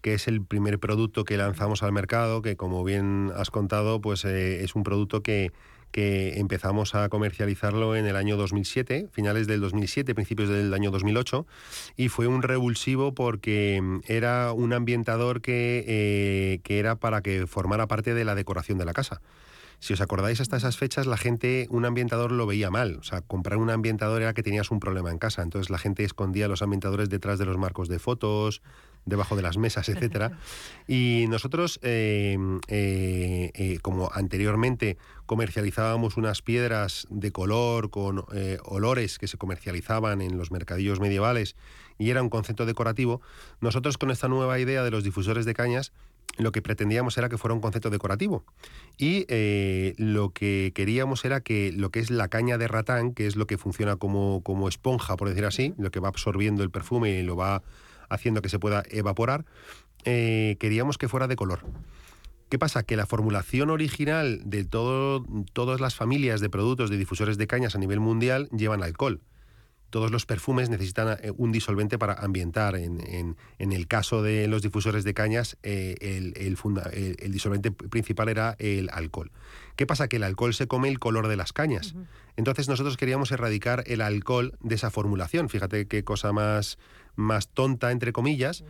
[0.00, 4.24] que es el primer producto que lanzamos al mercado, que como bien has contado, pues
[4.24, 5.52] eh, es un producto que,
[5.90, 11.46] que empezamos a comercializarlo en el año 2007, finales del 2007, principios del año 2008,
[11.96, 17.46] y fue un revulsivo porque mm, era un ambientador que, eh, que era para que
[17.46, 19.20] formara parte de la decoración de la casa.
[19.80, 22.96] Si os acordáis hasta esas fechas, la gente, un ambientador lo veía mal.
[22.96, 25.42] O sea, comprar un ambientador era que tenías un problema en casa.
[25.42, 28.60] Entonces la gente escondía los ambientadores detrás de los marcos de fotos,
[29.08, 30.38] debajo de las mesas, etcétera.
[30.86, 32.36] Y nosotros, eh,
[32.68, 38.24] eh, eh, como anteriormente comercializábamos unas piedras de color con
[38.64, 41.54] olores que se comercializaban en los mercadillos medievales
[41.98, 43.20] y era un concepto decorativo,
[43.60, 45.92] nosotros con esta nueva idea de los difusores de cañas
[46.36, 48.44] lo que pretendíamos era que fuera un concepto decorativo.
[48.96, 53.26] Y eh, lo que queríamos era que lo que es la caña de ratán, que
[53.26, 56.70] es lo que funciona como, como esponja, por decir así, lo que va absorbiendo el
[56.70, 57.62] perfume y lo va
[58.08, 59.44] haciendo que se pueda evaporar,
[60.04, 61.60] eh, queríamos que fuera de color.
[62.48, 62.82] ¿Qué pasa?
[62.82, 67.74] Que la formulación original de todo, todas las familias de productos de difusores de cañas
[67.74, 69.20] a nivel mundial llevan alcohol
[69.90, 72.76] todos los perfumes necesitan eh, un disolvente para ambientar.
[72.76, 79.30] En, el caso de los difusores de cañas, eh, el, disolvente principal era el alcohol.
[79.76, 80.08] ¿Qué pasa?
[80.08, 81.94] Que el alcohol se come el color de las cañas.
[82.36, 85.48] Entonces nosotros queríamos erradicar el alcohol de esa formulación.
[85.48, 86.78] Fíjate qué cosa más,
[87.18, 88.64] más tonta, entre comillas.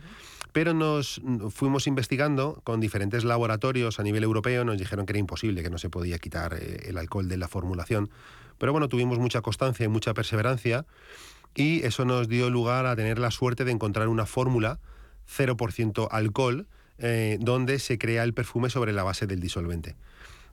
[0.51, 5.61] Pero nos fuimos investigando con diferentes laboratorios a nivel europeo, nos dijeron que era imposible,
[5.61, 8.09] que no se podía quitar eh, el alcohol de la formulación
[8.59, 10.85] pero bueno, tuvimos mucha constancia y mucha perseverancia
[11.55, 14.79] y eso nos dio lugar a tener la suerte de encontrar una fórmula
[15.35, 16.67] 0% alcohol
[16.99, 19.95] eh, donde se crea el perfume sobre la base del disolvente.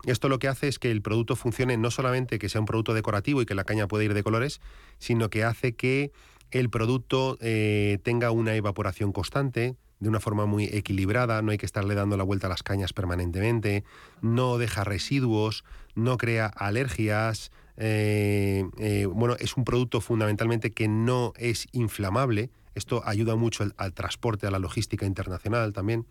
[0.05, 2.95] Esto lo que hace es que el producto funcione no solamente que sea un producto
[2.95, 4.61] decorativo y que la caña pueda ir de colores,
[4.99, 6.13] sino que hace que
[6.51, 11.67] el producto eh, tenga una evaporación constante, de una forma muy equilibrada, no hay que
[11.67, 13.85] estarle dando la vuelta a las cañas permanentemente,
[14.21, 21.33] no deja residuos, no crea alergias, eh, eh, bueno, es un producto fundamentalmente que no
[21.37, 22.51] es inflamable.
[22.75, 26.07] Esto ayuda mucho al, transporte, a la logística internacional también.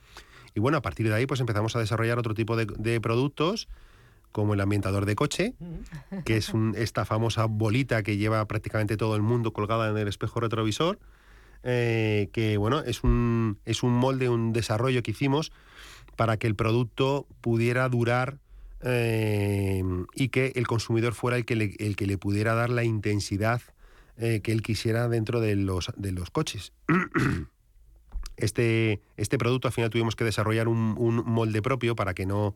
[0.55, 3.67] Y bueno, a partir de ahí pues empezamos a desarrollar otro tipo de, productos
[4.35, 5.53] como el ambientador de coche,
[6.25, 10.41] que es esta famosa bolita que lleva prácticamente todo el mundo colgada en el espejo
[10.41, 10.99] retrovisor,
[11.63, 15.51] eh, que bueno, es un, es un molde, un desarrollo que hicimos
[16.15, 18.39] para que el producto pudiera durar
[18.87, 22.83] Em, y que el consumidor fuera el que le, el que le pudiera dar la
[22.83, 23.61] intensidad
[24.17, 26.71] eh, que él quisiera dentro de los, de los coches.
[28.37, 30.93] Este, este producto al final tuvimos que desarrollar un,
[31.25, 32.53] molde propio para que no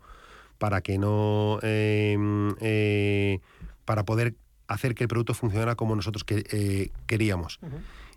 [0.59, 3.39] para que no em, eh,
[3.85, 4.35] para poder
[4.67, 7.59] hacer que el producto funcionara como nosotros que, eh, queríamos.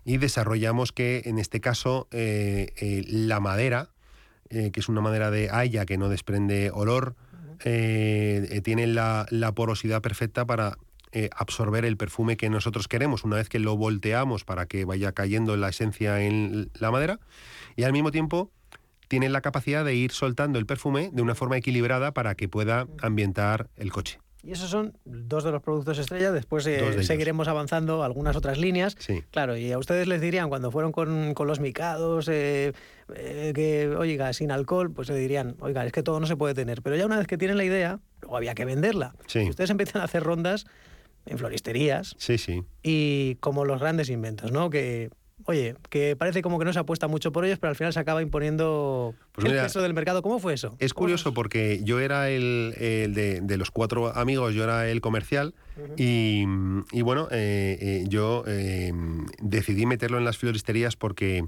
[0.05, 3.89] Y desarrollamos que en este caso la madera
[4.49, 7.15] que es una madera de haya que no desprende olor
[7.65, 9.25] eh, eh, tienen la,
[9.55, 10.77] porosidad perfecta para
[11.11, 13.23] eh, absorber el perfume que nosotros queremos.
[13.23, 17.19] Una vez que lo volteamos para que vaya cayendo la esencia en la madera
[17.75, 18.51] y al mismo tiempo
[19.13, 22.87] tienen la capacidad de ir soltando el perfume de una forma equilibrada para que pueda
[22.99, 24.17] ambientar el coche.
[24.41, 26.31] Y esos son dos de los productos estrella.
[26.31, 28.97] Después eh, seguiremos avanzando algunas otras líneas.
[29.29, 32.73] Claro, y a ustedes les dirían cuando fueron con, los micados, eh,
[33.13, 36.55] eh, que, oiga, sin alcohol, pues se dirían, oiga, es que todo no se puede
[36.55, 36.81] tener.
[36.81, 39.13] Pero ya una vez que tienen la idea, luego había que venderla.
[39.31, 40.65] Y ustedes empiezan a hacer rondas
[41.27, 42.15] en floristerías.
[42.17, 42.63] Sí, sí.
[42.81, 44.71] Y como los grandes inventos, ¿no?
[44.71, 45.11] Que
[45.45, 47.99] oye, que parece como que no se apuesta mucho por ellos, pero al final se
[47.99, 50.21] acaba imponiendo pues el peso del mercado.
[50.21, 50.75] ¿Cómo fue eso?
[50.79, 55.53] Es curioso porque yo era el, de, los cuatro amigos, yo era el comercial
[55.97, 56.45] y,
[57.01, 58.93] bueno, eh, eh, yo eh,
[59.41, 61.45] decidí meterlo en las floristerías porque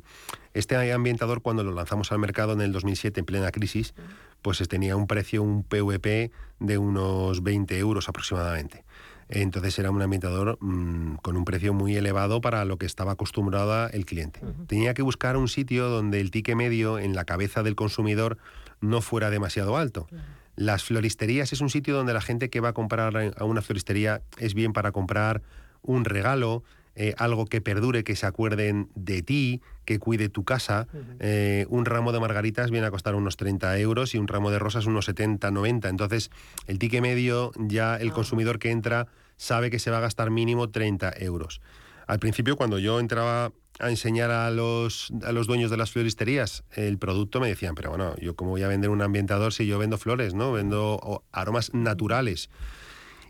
[0.54, 3.94] este ambientador cuando lo lanzamos al mercado en el 2007 en plena crisis,
[4.42, 8.86] pues tenía un precio, un PVP de unos 20 euros aproximadamente.
[9.30, 13.90] Entonces era un ambientador mm, con un precio muy elevado para lo que estaba acostumbrado
[13.90, 14.42] el cliente.
[14.68, 18.38] Tenía que buscar un sitio donde el ticket medio en la cabeza del consumidor
[18.82, 20.08] no fuera demasiado alto.
[20.56, 24.22] Las floristerías es un sitio donde la gente que va a comprar a una floristería
[24.38, 25.42] es bien para comprar
[25.82, 26.64] un regalo,
[26.96, 30.88] eh, algo que perdure, que se acuerden de ti, que cuide tu casa.
[31.20, 34.60] Eh, un ramo de margaritas viene a costar unos 30 euros y un ramo de
[34.60, 35.90] rosas unos 70, 90.
[35.90, 36.32] Entonces,
[36.68, 40.70] el ticket medio, ya el consumidor que entra sabe que se va a gastar mínimo
[40.70, 41.62] 30 euros.
[42.08, 46.64] Al principio, cuando yo entraba a enseñar a los, a los dueños de las floristerías
[46.72, 49.78] el producto, me decían, pero bueno, yo cómo voy a vender un ambientador si yo
[49.80, 50.52] vendo flores, ¿no?
[50.54, 52.50] Vendo aromas naturales.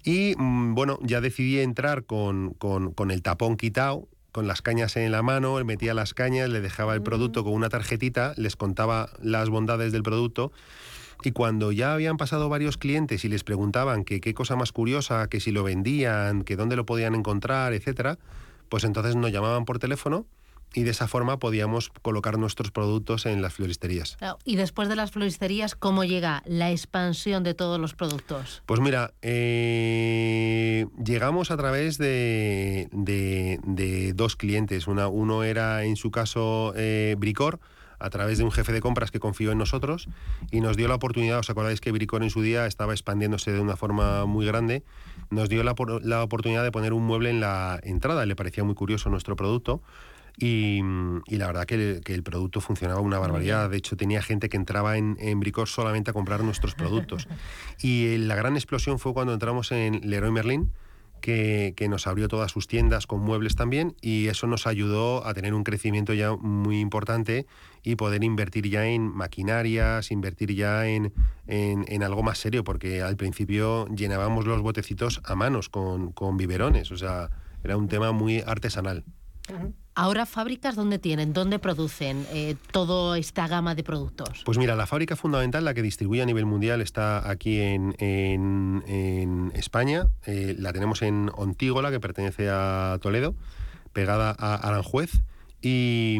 [0.05, 5.11] Y mm, bueno, ya decidí entrar con, con, el tapón quitado, con las cañas en
[5.11, 9.09] la mano, él metía las cañas, le dejaba el producto con una tarjetita, les contaba
[9.19, 10.51] las bondades del producto.
[11.23, 15.27] Y cuando ya habían pasado varios clientes y les preguntaban que qué cosa más curiosa,
[15.27, 18.19] que si lo vendían, que dónde lo podían encontrar, etcétera,
[18.69, 20.27] pues entonces nos llamaban por teléfono
[20.73, 24.17] y de esa forma podíamos colocar nuestros productos en las floristerías.
[24.43, 28.61] Y después de las floristerías, ¿cómo llega la expansión de todos los productos?
[28.65, 32.89] Pues mira, eh, llegamos a través de,
[34.15, 34.87] dos clientes.
[34.87, 37.59] Una, uno era, en su caso, eh, Bricor,
[37.99, 40.07] a través de un jefe de compras que confió en nosotros
[40.51, 43.59] y nos dio la oportunidad, os acordáis que Bricor en su día estaba expandiéndose de
[43.59, 44.83] una forma muy grande,
[45.29, 48.75] nos dio la, la oportunidad de poner un mueble en la entrada, le parecía muy
[48.75, 49.81] curioso nuestro producto
[50.37, 50.81] y,
[51.27, 53.69] la verdad que el, producto funcionaba una barbaridad.
[53.69, 57.27] De hecho, tenía gente que entraba en, en Bricor solamente a comprar nuestros productos.
[57.81, 60.71] y eh, la gran explosión fue cuando entramos en Leroy Merlin,
[61.25, 65.53] que, nos abrió todas sus tiendas con muebles también y eso nos ayudó a tener
[65.53, 67.47] un crecimiento ya muy importante
[67.83, 71.13] y poder invertir ya en maquinarias, invertir ya en,
[71.47, 76.91] en, algo más serio, porque al principio llenábamos los botecitos a manos con, con biberones,
[76.91, 77.31] o sea,
[77.63, 79.03] era un tema muy artesanal.
[79.97, 81.31] Ahora, ¿fábricas dónde tienen?
[81.31, 84.41] ¿Dónde producen eh, toda esta gama de productos?
[84.43, 87.93] Pues mira, la fábrica fundamental, la que distribuye a nivel mundial, está aquí en,
[89.53, 90.07] España.
[90.25, 93.35] Eh, la tenemos en Ontígola, que pertenece a Toledo,
[93.93, 95.21] pegada a Aranjuez.
[95.61, 96.19] Y,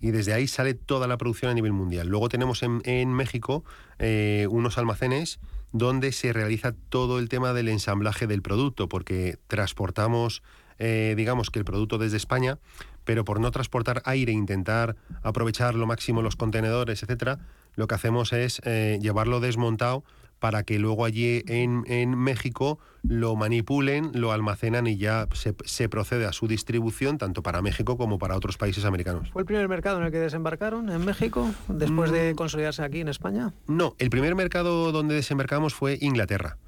[0.00, 2.08] desde ahí sale toda la producción a nivel mundial.
[2.08, 3.64] Luego tenemos en, México
[3.98, 5.38] eh, unos almacenes
[5.72, 10.42] donde se realiza todo el tema del ensamblaje del producto, porque transportamos,
[10.78, 12.58] digamos que el producto desde España,
[13.04, 17.38] pero por no transportar aire e intentar aprovechar lo máximo los contenedores, etcétera,
[17.76, 20.04] lo que hacemos es eh, llevarlo desmontado
[20.38, 26.32] para que luego allí en, México lo manipulen, lo almacenan y ya se, procede a
[26.32, 29.30] su distribución tanto para México como para otros países americanos.
[29.30, 32.36] ¿Fue el primer mercado en el que desembarcaron en México después de mm.
[32.36, 33.54] consolidarse aquí en España?
[33.68, 36.58] No, el primer mercado donde desembarcamos fue Inglaterra.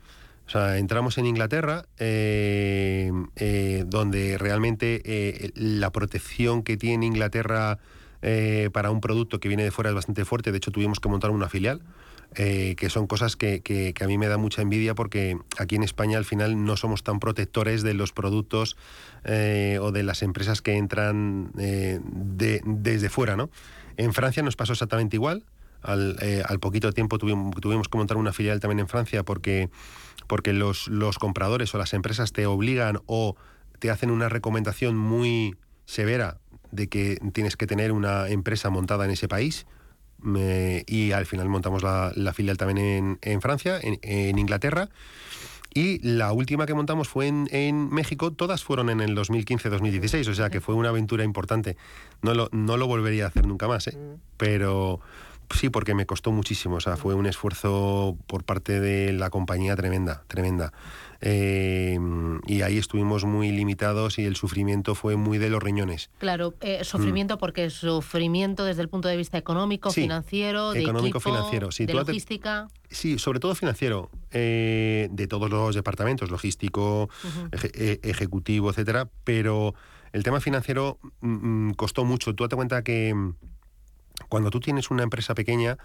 [0.46, 7.78] O sea, entramos en Inglaterra, eh, eh, donde realmente eh, la protección que tiene Inglaterra
[8.72, 10.50] para un producto que viene de fuera es bastante fuerte.
[10.50, 11.82] De hecho, tuvimos que montar una filial.
[12.34, 16.24] que son cosas que, a mí me da mucha envidia porque aquí en España al
[16.24, 18.76] final no somos tan protectores de los productos
[19.24, 23.36] o de las empresas que entran desde fuera.
[23.36, 23.48] ¿no?
[23.96, 25.44] En Francia nos pasó exactamente igual.
[25.82, 29.70] Al, poquito tiempo tuvimos, tuvimos, que montar una filial también en Francia porque
[30.26, 33.36] porque los, los compradores o las empresas te obligan o
[33.78, 36.38] te hacen una recomendación muy severa
[36.70, 39.66] de que tienes que tener una empresa montada en ese país.
[40.86, 44.88] y al final montamos la, filial también en, Francia, en, Inglaterra.
[45.72, 50.48] Y la última que montamos fue en, México, todas fueron en el 2015-2016, o sea
[50.48, 51.76] que fue una aventura importante.
[52.22, 53.96] No lo, no lo volvería a hacer nunca más, ¿eh?
[53.96, 54.20] Mm.
[54.38, 55.00] pero,
[55.54, 59.76] Sí, porque me costó muchísimo, o sea, fue un esfuerzo por parte de la compañía
[59.76, 60.72] tremenda, tremenda.
[61.20, 61.98] Eh,
[62.46, 66.10] y ahí estuvimos muy limitados y el sufrimiento fue muy de los riñones.
[66.18, 67.38] Claro, eh, sufrimiento mm.
[67.38, 72.68] porque sufrimiento desde el punto de vista económico, financiero, de económico, financiero, sí, de logística.
[72.90, 77.08] Sí, sobre todo financiero, eh, de todos los departamentos, logístico,
[78.02, 79.74] ejecutivo, etcétera, pero
[80.12, 82.34] el tema financiero mm, mm, costó mucho.
[82.34, 83.14] Tú date cuenta que
[84.28, 85.78] cuando tú tienes una empresa pequeña,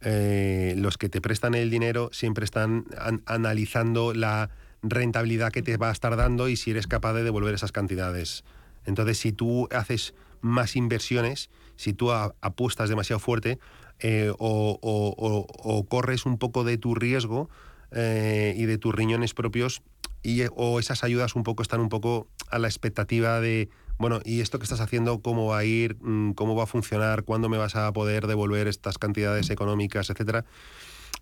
[0.00, 2.84] eh, los que te prestan el dinero siempre están
[3.26, 4.50] analizando la
[4.82, 8.44] rentabilidad que te va a estar dando y si eres capaz de devolver esas cantidades.
[8.84, 13.58] Entonces, si tú haces más inversiones, si tú apuestas demasiado fuerte
[14.00, 17.48] eh, o, corres un poco de tu riesgo
[17.90, 19.82] eh, y de tus riñones propios,
[20.22, 24.40] y, o esas ayudas un poco están un poco a la expectativa de bueno, ¿y
[24.40, 25.96] esto que estás haciendo cómo va a ir?
[26.00, 27.24] Mm, ¿Cómo va a funcionar?
[27.24, 30.44] ¿Cuándo me vas a poder devolver estas cantidades económicas, etcétera?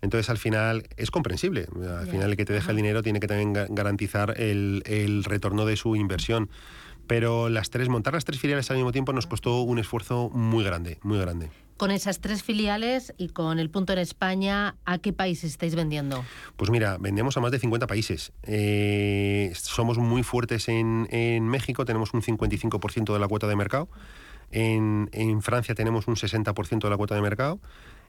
[0.01, 1.67] Entonces, al final, es comprensible.
[1.99, 5.65] Al final, el que te deja el dinero tiene que también garantizar el, el retorno
[5.65, 6.49] de su inversión
[7.07, 10.63] pero las tres, montar las tres filiales al mismo tiempo nos costó un esfuerzo muy
[10.63, 11.49] grande, muy grande.
[11.77, 16.23] Con esas tres filiales y con el punto en España, ¿a qué países estáis vendiendo?
[16.55, 18.31] Pues mira, vendemos a más de 50 países.
[18.43, 23.89] Eh, somos muy fuertes en, México, tenemos un 55% de la cuota de mercado.
[24.51, 27.59] En, en Francia tenemos un 60% de la cuota de mercado.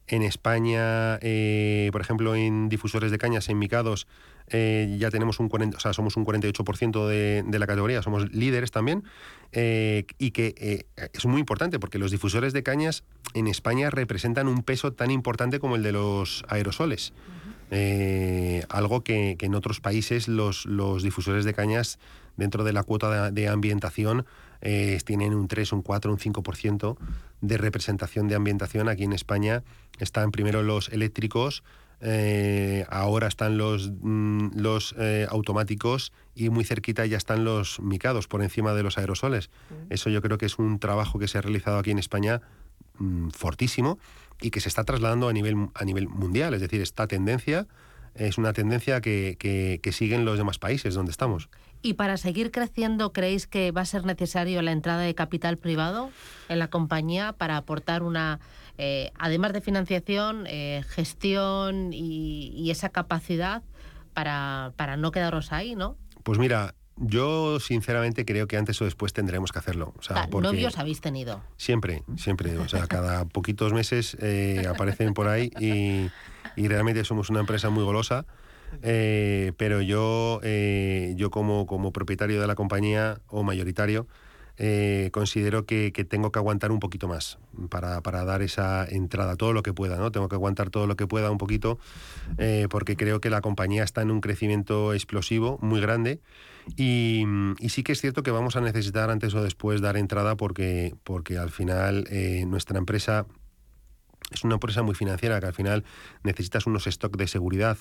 [0.08, 4.06] En España, eh, por ejemplo, en difusores de cañas, en micados,
[4.48, 8.32] eh, ya tenemos un 40, o sea, somos un 48% de, de, la categoría, somos
[8.32, 9.02] líderes también,
[9.50, 13.02] eh, y que es muy importante porque los difusores de cañas
[13.34, 17.12] en España representan un peso tan importante como el de los aerosoles.
[18.68, 21.98] algo que, en otros países los, los, difusores de cañas
[22.36, 24.24] dentro de la cuota de ambientación
[25.04, 26.96] tienen un 3, un 4, un 5%
[27.40, 28.88] de representación de ambientación.
[28.88, 29.62] Aquí en España
[29.98, 31.62] están primero los eléctricos,
[32.00, 38.28] eh, ahora están los, mm, los eh, automáticos y muy cerquita ya están los micados
[38.28, 39.50] por encima de los aerosoles.
[39.88, 42.42] Eso yo creo que es un trabajo que se ha realizado aquí en España
[42.98, 43.98] mm, fortísimo
[44.40, 46.52] y que se está trasladando a nivel, a nivel mundial.
[46.52, 47.66] Es decir, esta tendencia
[48.14, 51.48] es una tendencia que, que, que siguen los demás países donde estamos.
[51.86, 56.10] ¿Y para seguir creciendo creéis que va a ser necesario la entrada de capital privado
[56.48, 58.40] en la compañía para aportar una,
[58.76, 63.62] eh, además de financiación, eh, gestión y, esa capacidad
[64.14, 65.96] para, para no quedaros ahí, ¿no?
[66.24, 69.94] Pues mira, yo sinceramente creo que antes o después tendremos que hacerlo.
[69.96, 71.40] O sea, ¿Novios habéis tenido?
[71.56, 72.58] Siempre, siempre.
[72.58, 76.10] O sea, cada poquitos meses eh, aparecen por ahí y,
[76.60, 78.26] y, realmente somos una empresa muy golosa.
[78.82, 84.06] Eh, pero yo, eh, yo como, como propietario de la compañía o mayoritario,
[84.58, 87.38] eh, considero que, tengo que aguantar un poquito más
[87.68, 90.10] para, dar esa entrada, todo lo que pueda, ¿no?
[90.10, 91.78] Tengo que aguantar todo lo que pueda un poquito,
[92.70, 96.20] porque creo que la compañía está en un crecimiento explosivo muy grande
[96.76, 97.24] y,
[97.58, 100.94] y, sí que es cierto que vamos a necesitar antes o después dar entrada porque,
[101.04, 102.08] porque al final
[102.46, 103.26] nuestra empresa
[104.30, 105.84] es una empresa muy financiera que al final
[106.24, 107.78] necesitas unos stocks de seguridad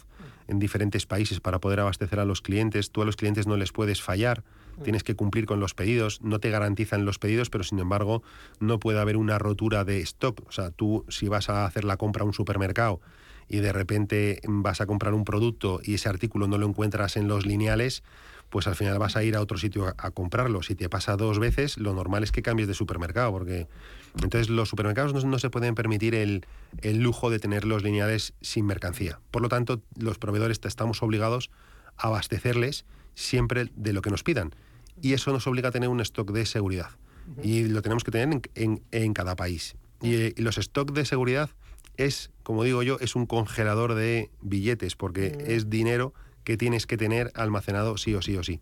[0.48, 2.92] en diferentes países para poder abastecer a los clientes.
[2.92, 4.44] Tú a los clientes no les puedes fallar,
[4.84, 8.22] tienes que cumplir con los pedidos, no te garantizan los pedidos, pero sin embargo
[8.60, 10.44] no puede haber una rotura de stock.
[10.48, 13.02] O sea, tú si vas a hacer la compra a un supermercado
[13.48, 17.28] y de repente vas a comprar un producto y ese artículo no lo encuentras en
[17.28, 18.04] los lineales,
[18.56, 20.64] pues al final vas a ir a otro sitio a, comprarlo.
[20.64, 23.68] Si te pasa dos veces, lo normal es que cambies de supermercado, porque
[24.14, 26.46] entonces los supermercados no, se pueden permitir el,
[26.82, 29.20] lujo de tener los lineales sin mercancía.
[29.30, 31.52] Por lo tanto, los proveedores estamos obligados
[31.98, 34.56] a abastecerles siempre de lo que nos pidan.
[35.02, 36.92] Y eso nos obliga a tener un stock de seguridad.
[37.44, 39.76] Y lo tenemos que tener en, cada país.
[40.02, 41.50] Y, los stocks de seguridad
[41.98, 46.14] es, como digo yo, es un congelador de billetes, porque es dinero
[46.46, 48.60] que tienes que tener almacenado sí o sí o sí.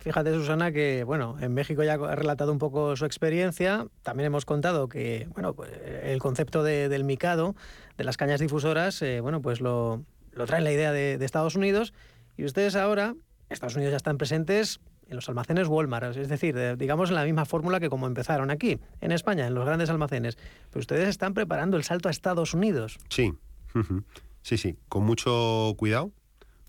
[0.00, 3.86] Fíjate, Susana, que bueno, en México ya ha relatado un poco su experiencia.
[4.02, 5.70] También hemos contado que bueno, pues,
[6.02, 7.54] el concepto del micado,
[7.96, 11.94] de las cañas difusoras, eh, bueno, pues lo, lo trae la idea de, Estados Unidos.
[12.36, 13.14] Y ustedes ahora,
[13.48, 17.44] Estados Unidos ya están presentes en los almacenes Walmart, es decir, digamos en la misma
[17.44, 20.36] fórmula que como empezaron aquí, en España, en los grandes almacenes.
[20.70, 22.98] Pero ustedes están preparando el salto a Estados Unidos.
[23.08, 23.34] Sí,
[24.42, 26.10] sí, sí, con mucho cuidado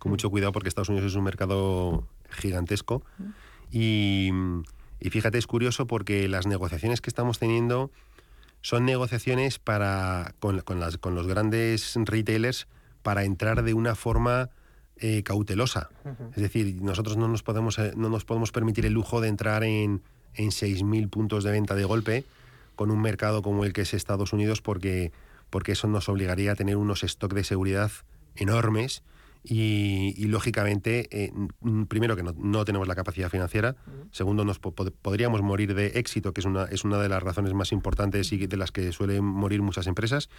[0.06, 3.02] con mucho cuidado porque Estados Unidos es un mercado gigantesco.
[3.72, 4.30] Y,
[5.02, 7.90] fíjate, es curioso porque las negociaciones que estamos teniendo
[8.62, 12.68] son negociaciones para, con, las, con los grandes retailers
[13.02, 14.52] para entrar de una forma
[14.98, 15.90] eh, cautelosa.
[16.36, 19.64] Es decir, nosotros no nos, podemos, eh, no nos podemos permitir el lujo de entrar
[19.64, 20.04] en,
[20.36, 22.26] en 6.000 puntos de venta de golpe
[22.76, 25.12] con un mercado como el que es Estados Unidos porque,
[25.50, 27.92] porque eso nos obligaría a tener unos stocks de seguridad
[28.36, 29.02] enormes
[29.48, 31.32] y, lógicamente, eh,
[31.88, 33.76] primero que no, tenemos la capacidad financiera,
[34.12, 37.72] segundo, nos podríamos morir de éxito, que es una, es una de las razones más
[37.72, 40.30] importantes y de las que suelen morir muchas empresas,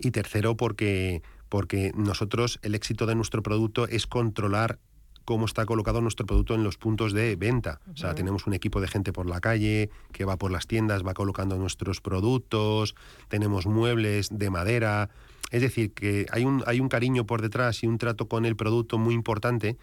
[0.00, 4.78] y tercero, porque, porque nosotros el éxito de nuestro producto es controlar
[5.24, 7.80] cómo está colocado nuestro producto en los puntos de venta.
[7.92, 11.02] O sea, tenemos un equipo de gente por la calle que va por las tiendas,
[11.02, 12.94] va colocando nuestros productos,
[13.28, 15.08] tenemos muebles de madera,
[15.50, 18.56] es decir, que hay un, hay un cariño por detrás y un trato con el
[18.56, 19.76] producto muy importante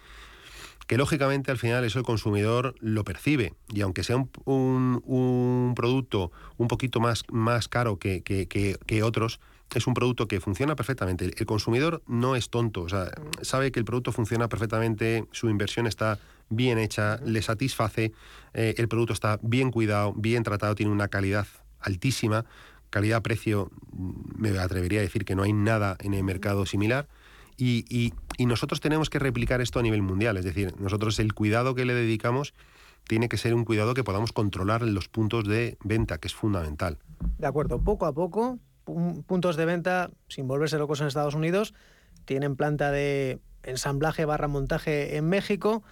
[0.88, 3.54] que lógicamente al final eso el consumidor lo percibe.
[3.70, 9.40] Y aunque sea un, producto un poquito más, más caro que, que, otros,
[9.74, 11.32] es un producto que funciona perfectamente.
[11.38, 13.10] El consumidor no es tonto, o sea,
[13.42, 18.12] sabe que el producto funciona perfectamente, su inversión está bien hecha, le satisface,
[18.54, 21.48] eh, el producto está bien cuidado, bien tratado, tiene una calidad
[21.80, 22.46] altísima
[22.92, 23.72] calidad-precio,
[24.38, 27.08] me atrevería a decir que no hay nada en el mercado similar.
[27.58, 28.14] Y, y-
[28.46, 30.36] nosotros tenemos que replicar esto a nivel mundial.
[30.38, 32.54] Es decir, nosotros el cuidado que le dedicamos
[33.08, 36.34] tiene que ser un cuidado que podamos controlar en los puntos de venta, que es
[36.34, 36.98] fundamental.
[37.38, 41.74] De acuerdo, poco a poco, pu- puntos de venta, sin volverse locos en Estados Unidos,
[42.26, 45.84] tienen planta de ensamblaje barra montaje en México.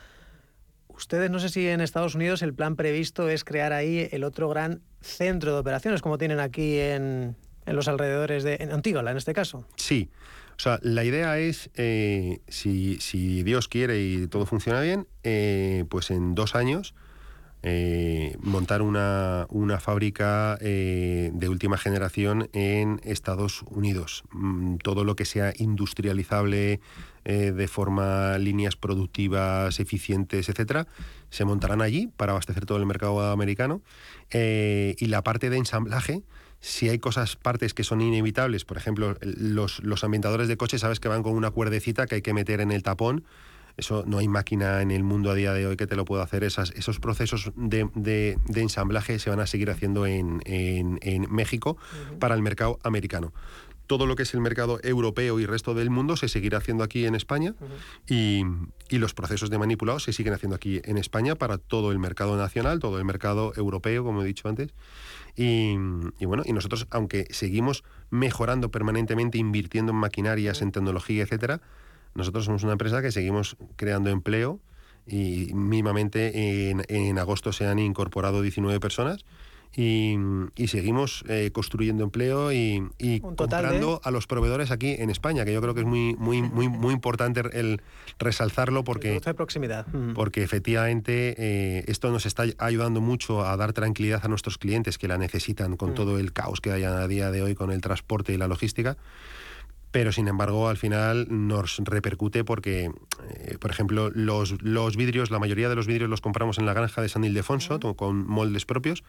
[1.00, 4.50] Ustedes no sé si en Estados Unidos el plan previsto es crear ahí el otro
[4.50, 9.16] gran centro de operaciones, como tienen aquí en, en los alrededores de en Antígola, en
[9.16, 9.66] este caso.
[9.78, 10.10] Sí.
[10.58, 15.86] O sea, la idea es, eh, si, si Dios quiere y todo funciona bien, eh,
[15.90, 16.94] pues en dos años
[17.62, 24.24] eh, montar una, una fábrica eh, de última generación en Estados Unidos.
[24.32, 26.80] Mm, Todo lo que sea industrializable
[27.26, 30.88] eh, de forma líneas productivas eficientes, etcétera,
[31.30, 33.82] se montarán allí para abastecer todo el mercado americano.
[34.32, 36.24] Y la parte de ensamblaje,
[36.62, 41.00] si hay cosas, partes que son inevitables, por ejemplo, los, los ambientadores de coche, sabes
[41.00, 43.26] que van con una cuerdecita que hay que meter en el tapón.
[43.80, 46.22] Eso no hay máquina en el mundo a día de hoy que te lo pueda
[46.24, 46.44] hacer.
[46.44, 51.32] Esas, esos procesos de, de- de ensamblaje se van a seguir haciendo en, en- en
[51.34, 51.78] México
[52.20, 53.34] para el mercado americano.
[53.88, 57.08] Todo lo que es el mercado europeo y resto del mundo se seguirá haciendo aquí
[57.08, 57.56] en España
[58.08, 58.44] y,
[58.88, 62.38] y los procesos de manipulado se siguen haciendo aquí en España para todo el mercado
[62.38, 64.70] nacional, todo el mercado europeo, como he dicho antes.
[65.36, 65.72] Y,
[66.20, 71.62] y bueno, y nosotros, aunque seguimos mejorando permanentemente, invirtiendo en maquinarias, en tecnología, etcétera,
[72.16, 74.60] nosotros somos una empresa que seguimos creando empleo
[75.08, 79.26] y mínimamente en, en agosto se han incorporado 19 personas
[79.76, 80.16] y,
[80.56, 85.46] y seguimos eh, construyendo empleo y, y de- comprando a los proveedores aquí en España,
[85.46, 87.80] que yo creo que es muy, muy, muy, muy importante el
[88.18, 89.88] resalzarlo porque Producto de proximidad.
[89.88, 90.14] Mm.
[90.14, 95.08] porque efectivamente eh, esto nos está ayudando mucho a dar tranquilidad a nuestros clientes que
[95.08, 95.96] la necesitan con Mm.
[95.96, 98.98] todo el caos que hay a día de hoy con el transporte y la logística.
[99.92, 102.92] Pero sin embargo, al final nos repercute porque,
[103.34, 106.74] eh, por ejemplo, los, los vidrios, la mayoría de los vidrios los compramos en la
[106.74, 109.04] granja de San Ildefonso con moldes propios.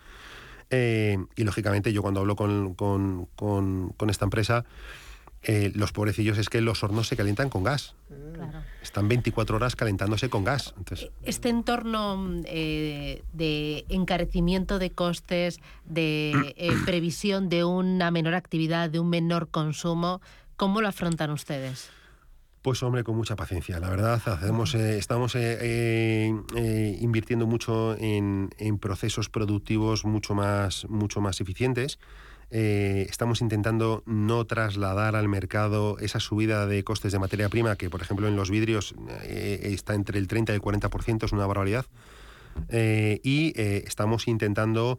[0.70, 4.64] Eh, y lógicamente, yo cuando hablo con, con- con- con esta empresa,
[5.42, 7.94] eh, los pobrecillos es que los hornos se calientan con gas.
[8.82, 10.74] Están 24 horas calentándose con gas.
[10.78, 18.90] Entonces, Este entorno eh, de encarecimiento de costes, de eh, previsión de una menor actividad,
[18.90, 20.20] de un menor consumo,
[20.60, 21.88] ¿cómo lo afrontan ustedes?
[22.60, 23.80] Pues hombre, con mucha paciencia.
[23.80, 30.84] La verdad, hacemos, eh, estamos eh, eh, invirtiendo mucho en, en procesos productivos mucho más,
[30.90, 31.98] mucho más eficientes.
[32.50, 38.02] Estamos intentando no trasladar al mercado esa subida de costes de materia prima, que por
[38.02, 41.86] ejemplo en los vidrios está entre el 30 y el 40%, es una barbaridad.
[42.68, 44.98] Eh, y estamos intentando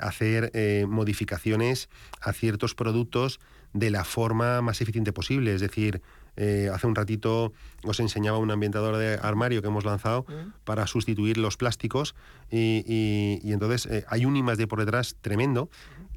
[0.00, 0.50] hacer
[0.88, 1.88] modificaciones
[2.20, 3.38] a ciertos productos
[3.72, 5.54] de la forma más eficiente posible.
[5.54, 6.00] Es decir,
[6.36, 7.52] eh, hace un ratito
[7.84, 10.24] os enseñaba un ambientador de armario que hemos lanzado
[10.64, 12.14] para sustituir los plásticos
[12.50, 15.68] y, y- y entonces eh, hay un I más D por detrás tremendo,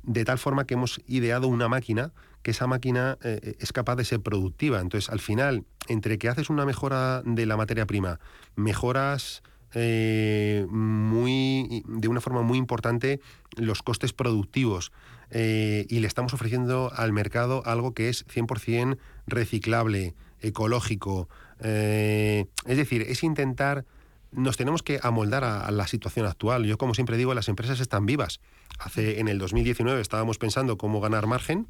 [0.03, 2.11] de tal forma que hemos ideado una máquina
[2.43, 4.79] que esa máquina eh, es capaz de ser productiva.
[4.79, 8.19] Entonces, al final, entre que haces una mejora de la materia prima,
[8.55, 9.43] mejoras
[9.73, 13.21] eh, muy, de una forma muy importante
[13.57, 14.91] los costes productivos
[15.31, 21.29] eh, y le estamos ofreciendo al mercado algo que es 100% reciclable, ecológico.
[21.61, 23.85] eh, es decir, es intentar,
[24.31, 26.65] nos tenemos que amoldar a, a la situación actual.
[26.65, 28.39] Yo, como siempre digo, las empresas están vivas.
[28.79, 31.67] Hace, en el 2019 estábamos pensando cómo ganar margen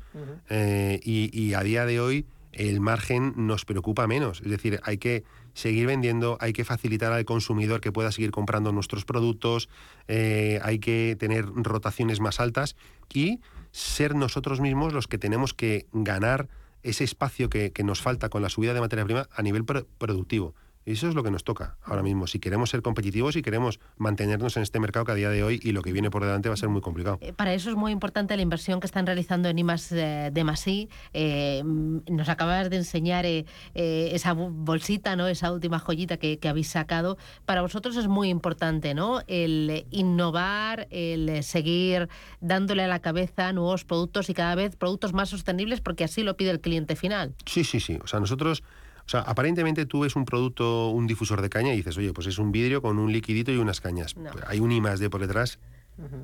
[0.50, 4.42] eh, y, y a día de hoy el margen nos preocupa menos.
[4.42, 5.24] Es decir, hay que
[5.54, 9.70] seguir vendiendo, hay que facilitar al consumidor que pueda seguir comprando nuestros productos,
[10.08, 12.76] eh, hay que tener rotaciones más altas
[13.14, 13.40] y
[13.72, 16.48] ser nosotros mismos los que tenemos que ganar
[16.84, 20.56] ese espacio que, nos falta con la subida de materia prima a nivel pro- productivo.
[20.86, 22.28] Y eso es lo que nos toca ahora mismo.
[22.28, 25.60] Si queremos ser competitivos y queremos mantenernos en este mercado que a día de hoy
[25.62, 27.20] y lo que viene por delante va a ser muy complicado.
[27.22, 30.44] Eh, Para eso es muy importante la inversión que están realizando en IMAS eh, de
[30.44, 30.90] Masí.
[31.14, 35.28] Eh, mm, nos acabas de enseñar eh, esa bolsita, ¿no?
[35.28, 37.18] esa última joyita que, que habéis sacado.
[37.46, 39.22] Para vosotros es muy importante ¿no?
[39.28, 42.10] el innovar, el seguir
[42.40, 46.38] dándole a la cabeza nuevos productos y cada vez productos más sostenibles porque así lo
[46.38, 47.36] pide el cliente final.
[47.46, 48.00] Sí, sí, sí.
[48.04, 48.64] O sea, nosotros,
[49.12, 52.38] sea, aparentemente tú ves un producto, un difusor de caña y dices, oye, pues es
[52.40, 54.16] un vidrio con un liquidito y unas cañas.
[54.18, 54.32] No.
[54.32, 55.60] Pues hay un I más D por detrás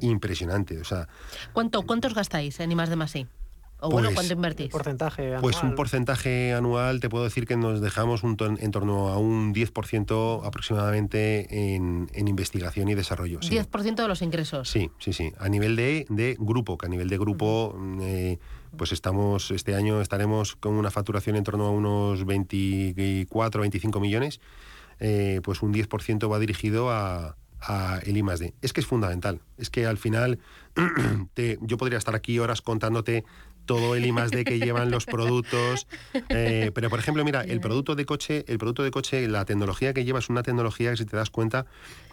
[0.02, 0.80] impresionante.
[0.80, 1.08] O sea,
[1.54, 3.28] ¿Cuánto, ¿Cuántos gastáis en IMAS de Masí?
[3.80, 4.70] O bueno, Pues- ¿cuánto invertís?
[4.72, 9.10] porcentaje Pues un porcentaje anual, te puedo decir que nos dejamos un ton- en torno
[9.10, 13.40] a un 10% aproximadamente en, en investigación y desarrollo.
[13.44, 13.52] Sí.
[13.56, 14.68] 10% de los ingresos.
[14.68, 15.32] Sí, sí, sí.
[15.38, 18.40] A nivel de, de grupo, que a nivel de grupo, eh,
[18.76, 24.42] pues estamos, este año estaremos con una facturación en torno a unos 24, 25 millones,
[25.00, 27.36] eh, pues un 10% va dirigido a,
[28.06, 28.54] el I.
[28.62, 29.42] Es que es fundamental.
[29.58, 30.40] Es que al final
[31.34, 33.24] te- yo podría estar aquí horas contándote
[33.68, 35.86] todo el I más D que llevan los productos.
[36.30, 39.94] eh, pero, por ejemplo, mira, el producto de coche, el producto de coche, la tecnología
[39.94, 41.68] que lleva es una tecnología que, si te das cuenta,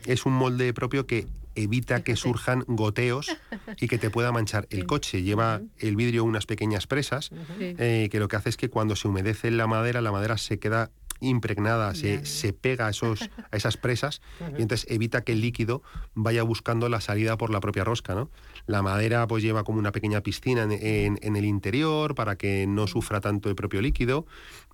[0.05, 3.35] es un molde propio que evita que surjan goteos
[3.81, 4.67] y que te pueda manchar.
[4.71, 5.23] El coche.
[5.23, 7.31] Lleva el vidrio unas pequeñas presas,
[7.61, 10.59] eh, que lo que hace es que cuando se humedece la madera, la madera se
[10.59, 10.91] queda
[11.25, 14.21] impregnada, se, se pega a, esos, a esas presas
[14.59, 15.83] y entonces evita que el líquido
[16.15, 18.15] vaya buscando la salida por la propia rosca.
[18.15, 18.31] ¿no?
[18.67, 22.67] La madera pues lleva como una pequeña piscina en, en- en el interior para que
[22.67, 24.27] no sufra tanto el propio líquido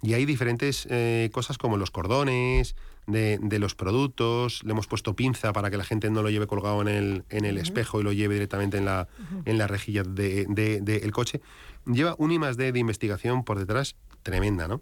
[0.02, 2.74] y hay diferentes eh, cosas como los cordones
[3.06, 6.46] de, de los productos, le hemos puesto pinza para que la gente no lo lleve
[6.46, 9.08] colgado en el, en el espejo y lo lleve directamente en la,
[9.46, 11.40] en la rejilla del de, del coche.
[11.86, 14.80] Lleva un I más D de investigación por detrás tremenda, ¿no?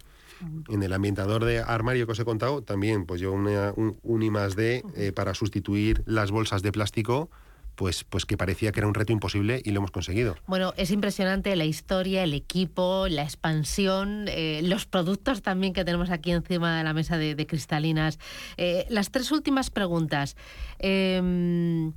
[0.68, 4.22] En el ambientador de armario que os he contado, también pues lleva una- un, un
[4.22, 7.30] I más D eh, para sustituir las bolsas de plástico,
[7.74, 10.34] pues, pues que parecía que era un reto imposible y lo hemos conseguido.
[10.48, 16.10] Bueno, es impresionante la historia, el equipo, la expansión, eh, los productos también que tenemos
[16.10, 18.18] aquí encima de la mesa de, de cristalinas.
[18.56, 20.36] Eh, las tres últimas preguntas.
[20.80, 21.92] Eh,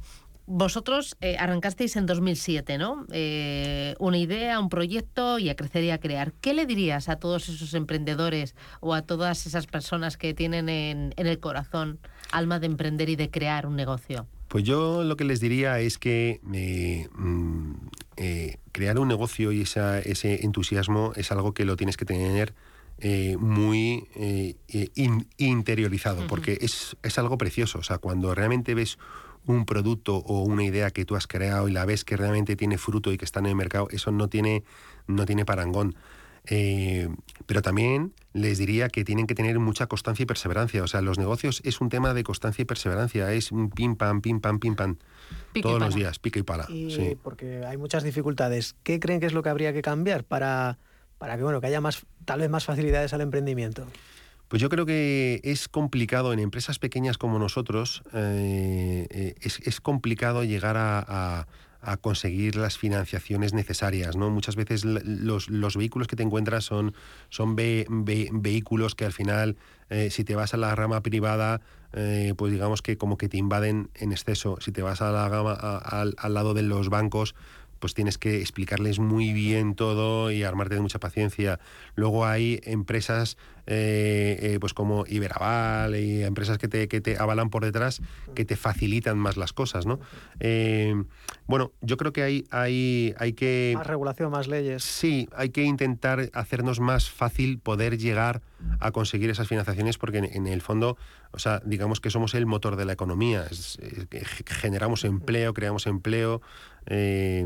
[0.53, 3.05] vosotros eh, arrancasteis en 2007, ¿no?
[3.11, 6.33] Eh, una idea, un proyecto y a crecer y a crear.
[6.41, 11.13] ¿Qué le dirías a todos esos emprendedores o a todas esas personas que tienen en,
[11.15, 11.99] en el corazón
[12.31, 14.27] alma de emprender y de crear un negocio?
[14.49, 17.73] Pues yo lo que les diría es que eh, mm,
[18.17, 22.53] eh, crear un negocio y esa- ese entusiasmo es algo que lo tienes que tener
[23.03, 24.07] eh, muy
[24.95, 27.79] in- interiorizado, porque es, es algo precioso.
[27.79, 28.99] O sea, cuando realmente ves
[29.45, 32.77] un producto o una idea que tú has creado y la ves que realmente tiene
[32.77, 34.63] fruto y que está en el mercado, eso no tiene,
[35.07, 35.95] no tiene parangón.
[36.45, 37.07] Eh,
[37.45, 40.83] pero también les diría que tienen que tener mucha constancia y perseverancia.
[40.83, 43.31] O sea, los negocios es un tema de constancia y perseverancia.
[43.33, 44.97] Es un pim pam, pim pam, pim pam.
[45.61, 46.65] Todos los días, pica y pala.
[46.69, 47.17] Y sí.
[47.21, 48.75] porque hay muchas dificultades.
[48.83, 50.77] ¿Qué creen que es lo que habría que cambiar para,
[51.17, 53.85] para que, bueno, que haya más, tal vez más facilidades al emprendimiento?
[54.51, 59.79] Pues yo creo que es complicado en empresas pequeñas como nosotros, eh, eh, es, es
[59.79, 61.47] complicado llegar a,
[61.81, 64.17] a- conseguir las financiaciones necesarias.
[64.17, 64.29] ¿no?
[64.29, 66.93] Muchas veces los, los vehículos que te encuentras son,
[67.29, 69.55] son ve- ve- vehículos que al final,
[69.89, 71.61] eh, si te vas a la rama privada,
[71.93, 74.57] eh, pues digamos que como que te invaden en exceso.
[74.59, 77.35] Si te vas a la gama, al lado de los bancos,
[77.81, 81.59] pues tienes que explicarles muy bien todo y armarte de mucha paciencia.
[81.95, 83.37] Luego hay empresas
[83.73, 88.01] eh, eh, pues como Iberaval y empresas que te, que te avalan por detrás
[88.35, 89.99] que te facilitan más las cosas, ¿no?
[90.41, 90.93] Eh,
[91.47, 93.73] bueno, yo creo que hay, hay, hay que...
[93.77, 94.83] Más regulación, más leyes.
[94.83, 98.41] Sí, hay que intentar hacernos más fácil poder llegar
[98.79, 100.97] a conseguir esas financiaciones porque en, en el fondo,
[101.31, 103.79] o sea, digamos que somos el motor de la economía, es-
[104.45, 106.41] generamos empleo, creamos empleo
[106.87, 107.45] eh,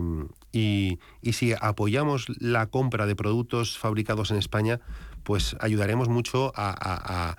[0.51, 4.79] y, y si apoyamos la compra de productos fabricados en España,
[5.25, 7.35] pues ayudaremos mucho a,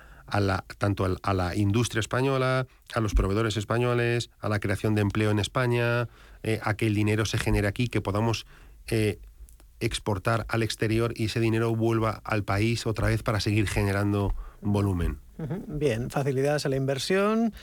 [0.77, 5.39] tanto a la industria española, a los proveedores españoles, a la creación de empleo en
[5.39, 6.09] España,
[6.43, 8.45] eh, a que el dinero se genere aquí, que podamos
[8.87, 9.19] eh,
[9.79, 15.19] exportar al exterior y ese dinero vuelva al país otra vez para seguir generando volumen.
[15.67, 17.53] Bien, facilidades a la inversión.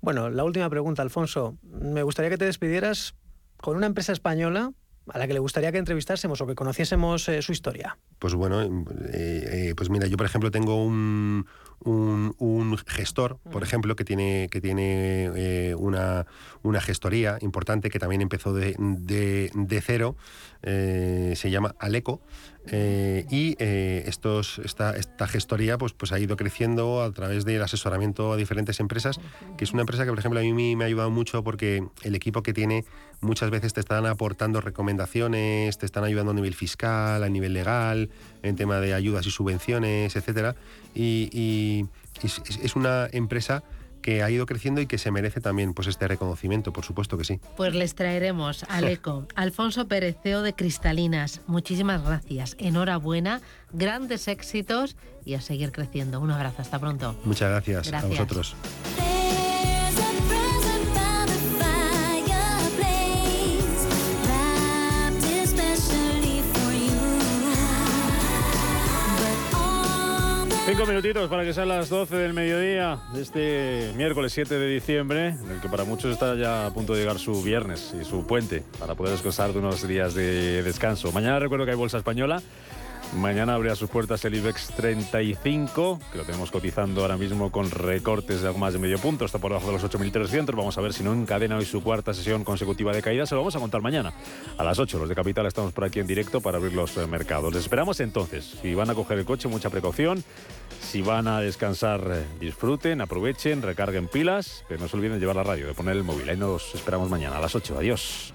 [0.00, 1.56] Bueno, la última pregunta, Alfonso.
[1.62, 3.16] Me gustaría que te despidieras
[3.56, 4.72] con una empresa española
[5.12, 7.96] a la que le gustaría que entrevistásemos o que conociésemos eh, su historia.
[8.18, 8.70] Pues bueno, eh,
[9.12, 11.46] eh, pues mira, yo por ejemplo tengo un,
[11.84, 16.26] un, un gestor, por ejemplo, que tiene, que tiene eh, una,
[16.62, 20.16] una gestoría importante que también empezó de, de- de cero,
[20.62, 22.20] eh, se llama Aleco,
[22.70, 28.32] eh, y estos, esta, esta gestoría pues, pues ha ido creciendo a través del asesoramiento
[28.32, 29.20] a diferentes empresas,
[29.56, 32.14] que es una empresa que por ejemplo a mí me ha ayudado mucho porque el
[32.14, 32.84] equipo que tiene
[33.20, 38.10] muchas veces te están aportando recomendaciones, te están ayudando a nivel fiscal, a nivel legal,
[38.42, 40.54] en tema de ayudas y subvenciones, etcétera.
[40.94, 41.86] Y, y
[42.22, 43.62] es, una empresa
[44.02, 47.24] que ha ido creciendo y que se merece también pues este reconocimiento, por supuesto que
[47.24, 47.40] sí.
[47.56, 49.26] Pues les traeremos al ECO.
[49.34, 51.40] Alfonso Pérez, CEO de Cristalinas.
[51.46, 52.56] Muchísimas gracias.
[52.58, 53.40] Enhorabuena,
[53.72, 56.20] grandes éxitos y a seguir creciendo.
[56.20, 57.16] Un abrazo, hasta pronto.
[57.24, 58.10] Muchas gracias, a Gracias.
[58.10, 58.56] vosotros.
[70.68, 75.28] Cinco minutitos para que sean las 12 del mediodía de este miércoles 7 de diciembre,
[75.28, 78.26] en el que para muchos está ya a punto de llegar su viernes y su
[78.26, 81.10] puente para poder descansar de unos días de descanso.
[81.10, 82.42] Mañana recuerdo que hay bolsa española.
[83.16, 88.42] Mañana abrirá sus puertas el IBEX 35, que lo tenemos cotizando ahora mismo con recortes
[88.42, 90.54] de algo más de medio punto, está por debajo de los 8.300.
[90.54, 93.24] Vamos a ver si no encadena hoy su cuarta sesión consecutiva de caída.
[93.24, 94.12] Se lo vamos a contar mañana
[94.58, 94.98] a las 8.
[94.98, 97.52] Los de Capital estamos por aquí en directo para abrir los eh, mercados.
[97.52, 98.58] Les esperamos entonces.
[98.60, 100.22] Si van a coger el coche, mucha precaución.
[100.80, 105.36] Si van a descansar, eh, disfruten, aprovechen, recarguen pilas, pero no se olviden de llevar
[105.36, 106.28] la radio, de poner el móvil.
[106.28, 107.78] Ahí nos esperamos mañana a las 8.
[107.78, 108.34] Adiós.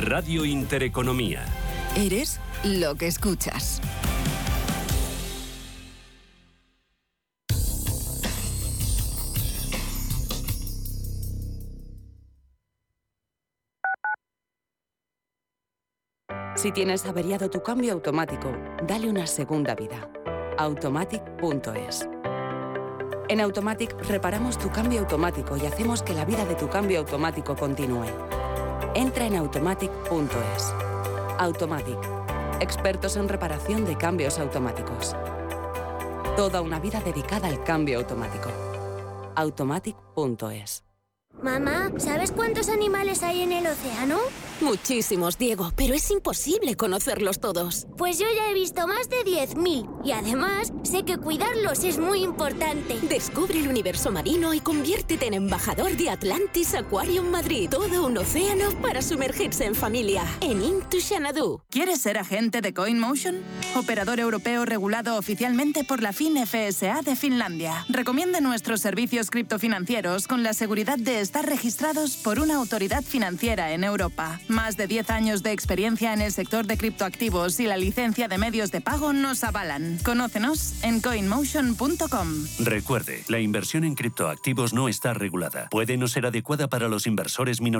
[0.00, 1.44] Radio Intereconomía.
[1.94, 3.82] Eres lo que escuchas.
[16.56, 20.10] Si tienes averiado tu cambio automático, dale una segunda vida.
[20.56, 22.08] Automatic.es.
[23.28, 27.54] En Automatic reparamos tu cambio automático y hacemos que la vida de tu cambio automático
[27.54, 28.39] continúe.
[28.94, 30.74] Entra en automatic.es.
[31.38, 31.98] Automatic.
[32.60, 35.14] Expertos en reparación de cambios automáticos.
[36.36, 38.50] Toda una vida dedicada al cambio automático.
[39.34, 40.84] Automatic.es.
[41.42, 44.18] Mamá, ¿sabes cuántos animales hay en el océano?
[44.60, 47.86] Muchísimos, Diego, pero es imposible conocerlos todos.
[47.96, 52.22] Pues yo ya he visto más de 10.000 y además sé que cuidarlos es muy
[52.22, 52.98] importante.
[53.08, 57.70] Descubre el universo marino y conviértete en embajador de Atlantis Aquarium Madrid.
[57.70, 60.24] Todo un océano para sumergirse en familia.
[60.42, 61.62] En Into Xanadu.
[61.70, 63.36] ¿Quieres ser agente de CoinMotion?
[63.76, 67.86] Operador europeo regulado oficialmente por la FinFSA de Finlandia.
[67.88, 73.84] Recomienda nuestros servicios criptofinancieros con la seguridad de estar registrados por una autoridad financiera en
[73.84, 74.38] Europa.
[74.50, 78.36] Más de 10 años de experiencia en el sector de criptoactivos y la licencia de
[78.36, 79.98] medios de pago nos avalan.
[80.04, 82.28] Conócenos en coinmotion.com.
[82.58, 85.68] Recuerde, la inversión en criptoactivos no está regulada.
[85.70, 87.70] Puede no ser adecuada para los inversores minoritarios.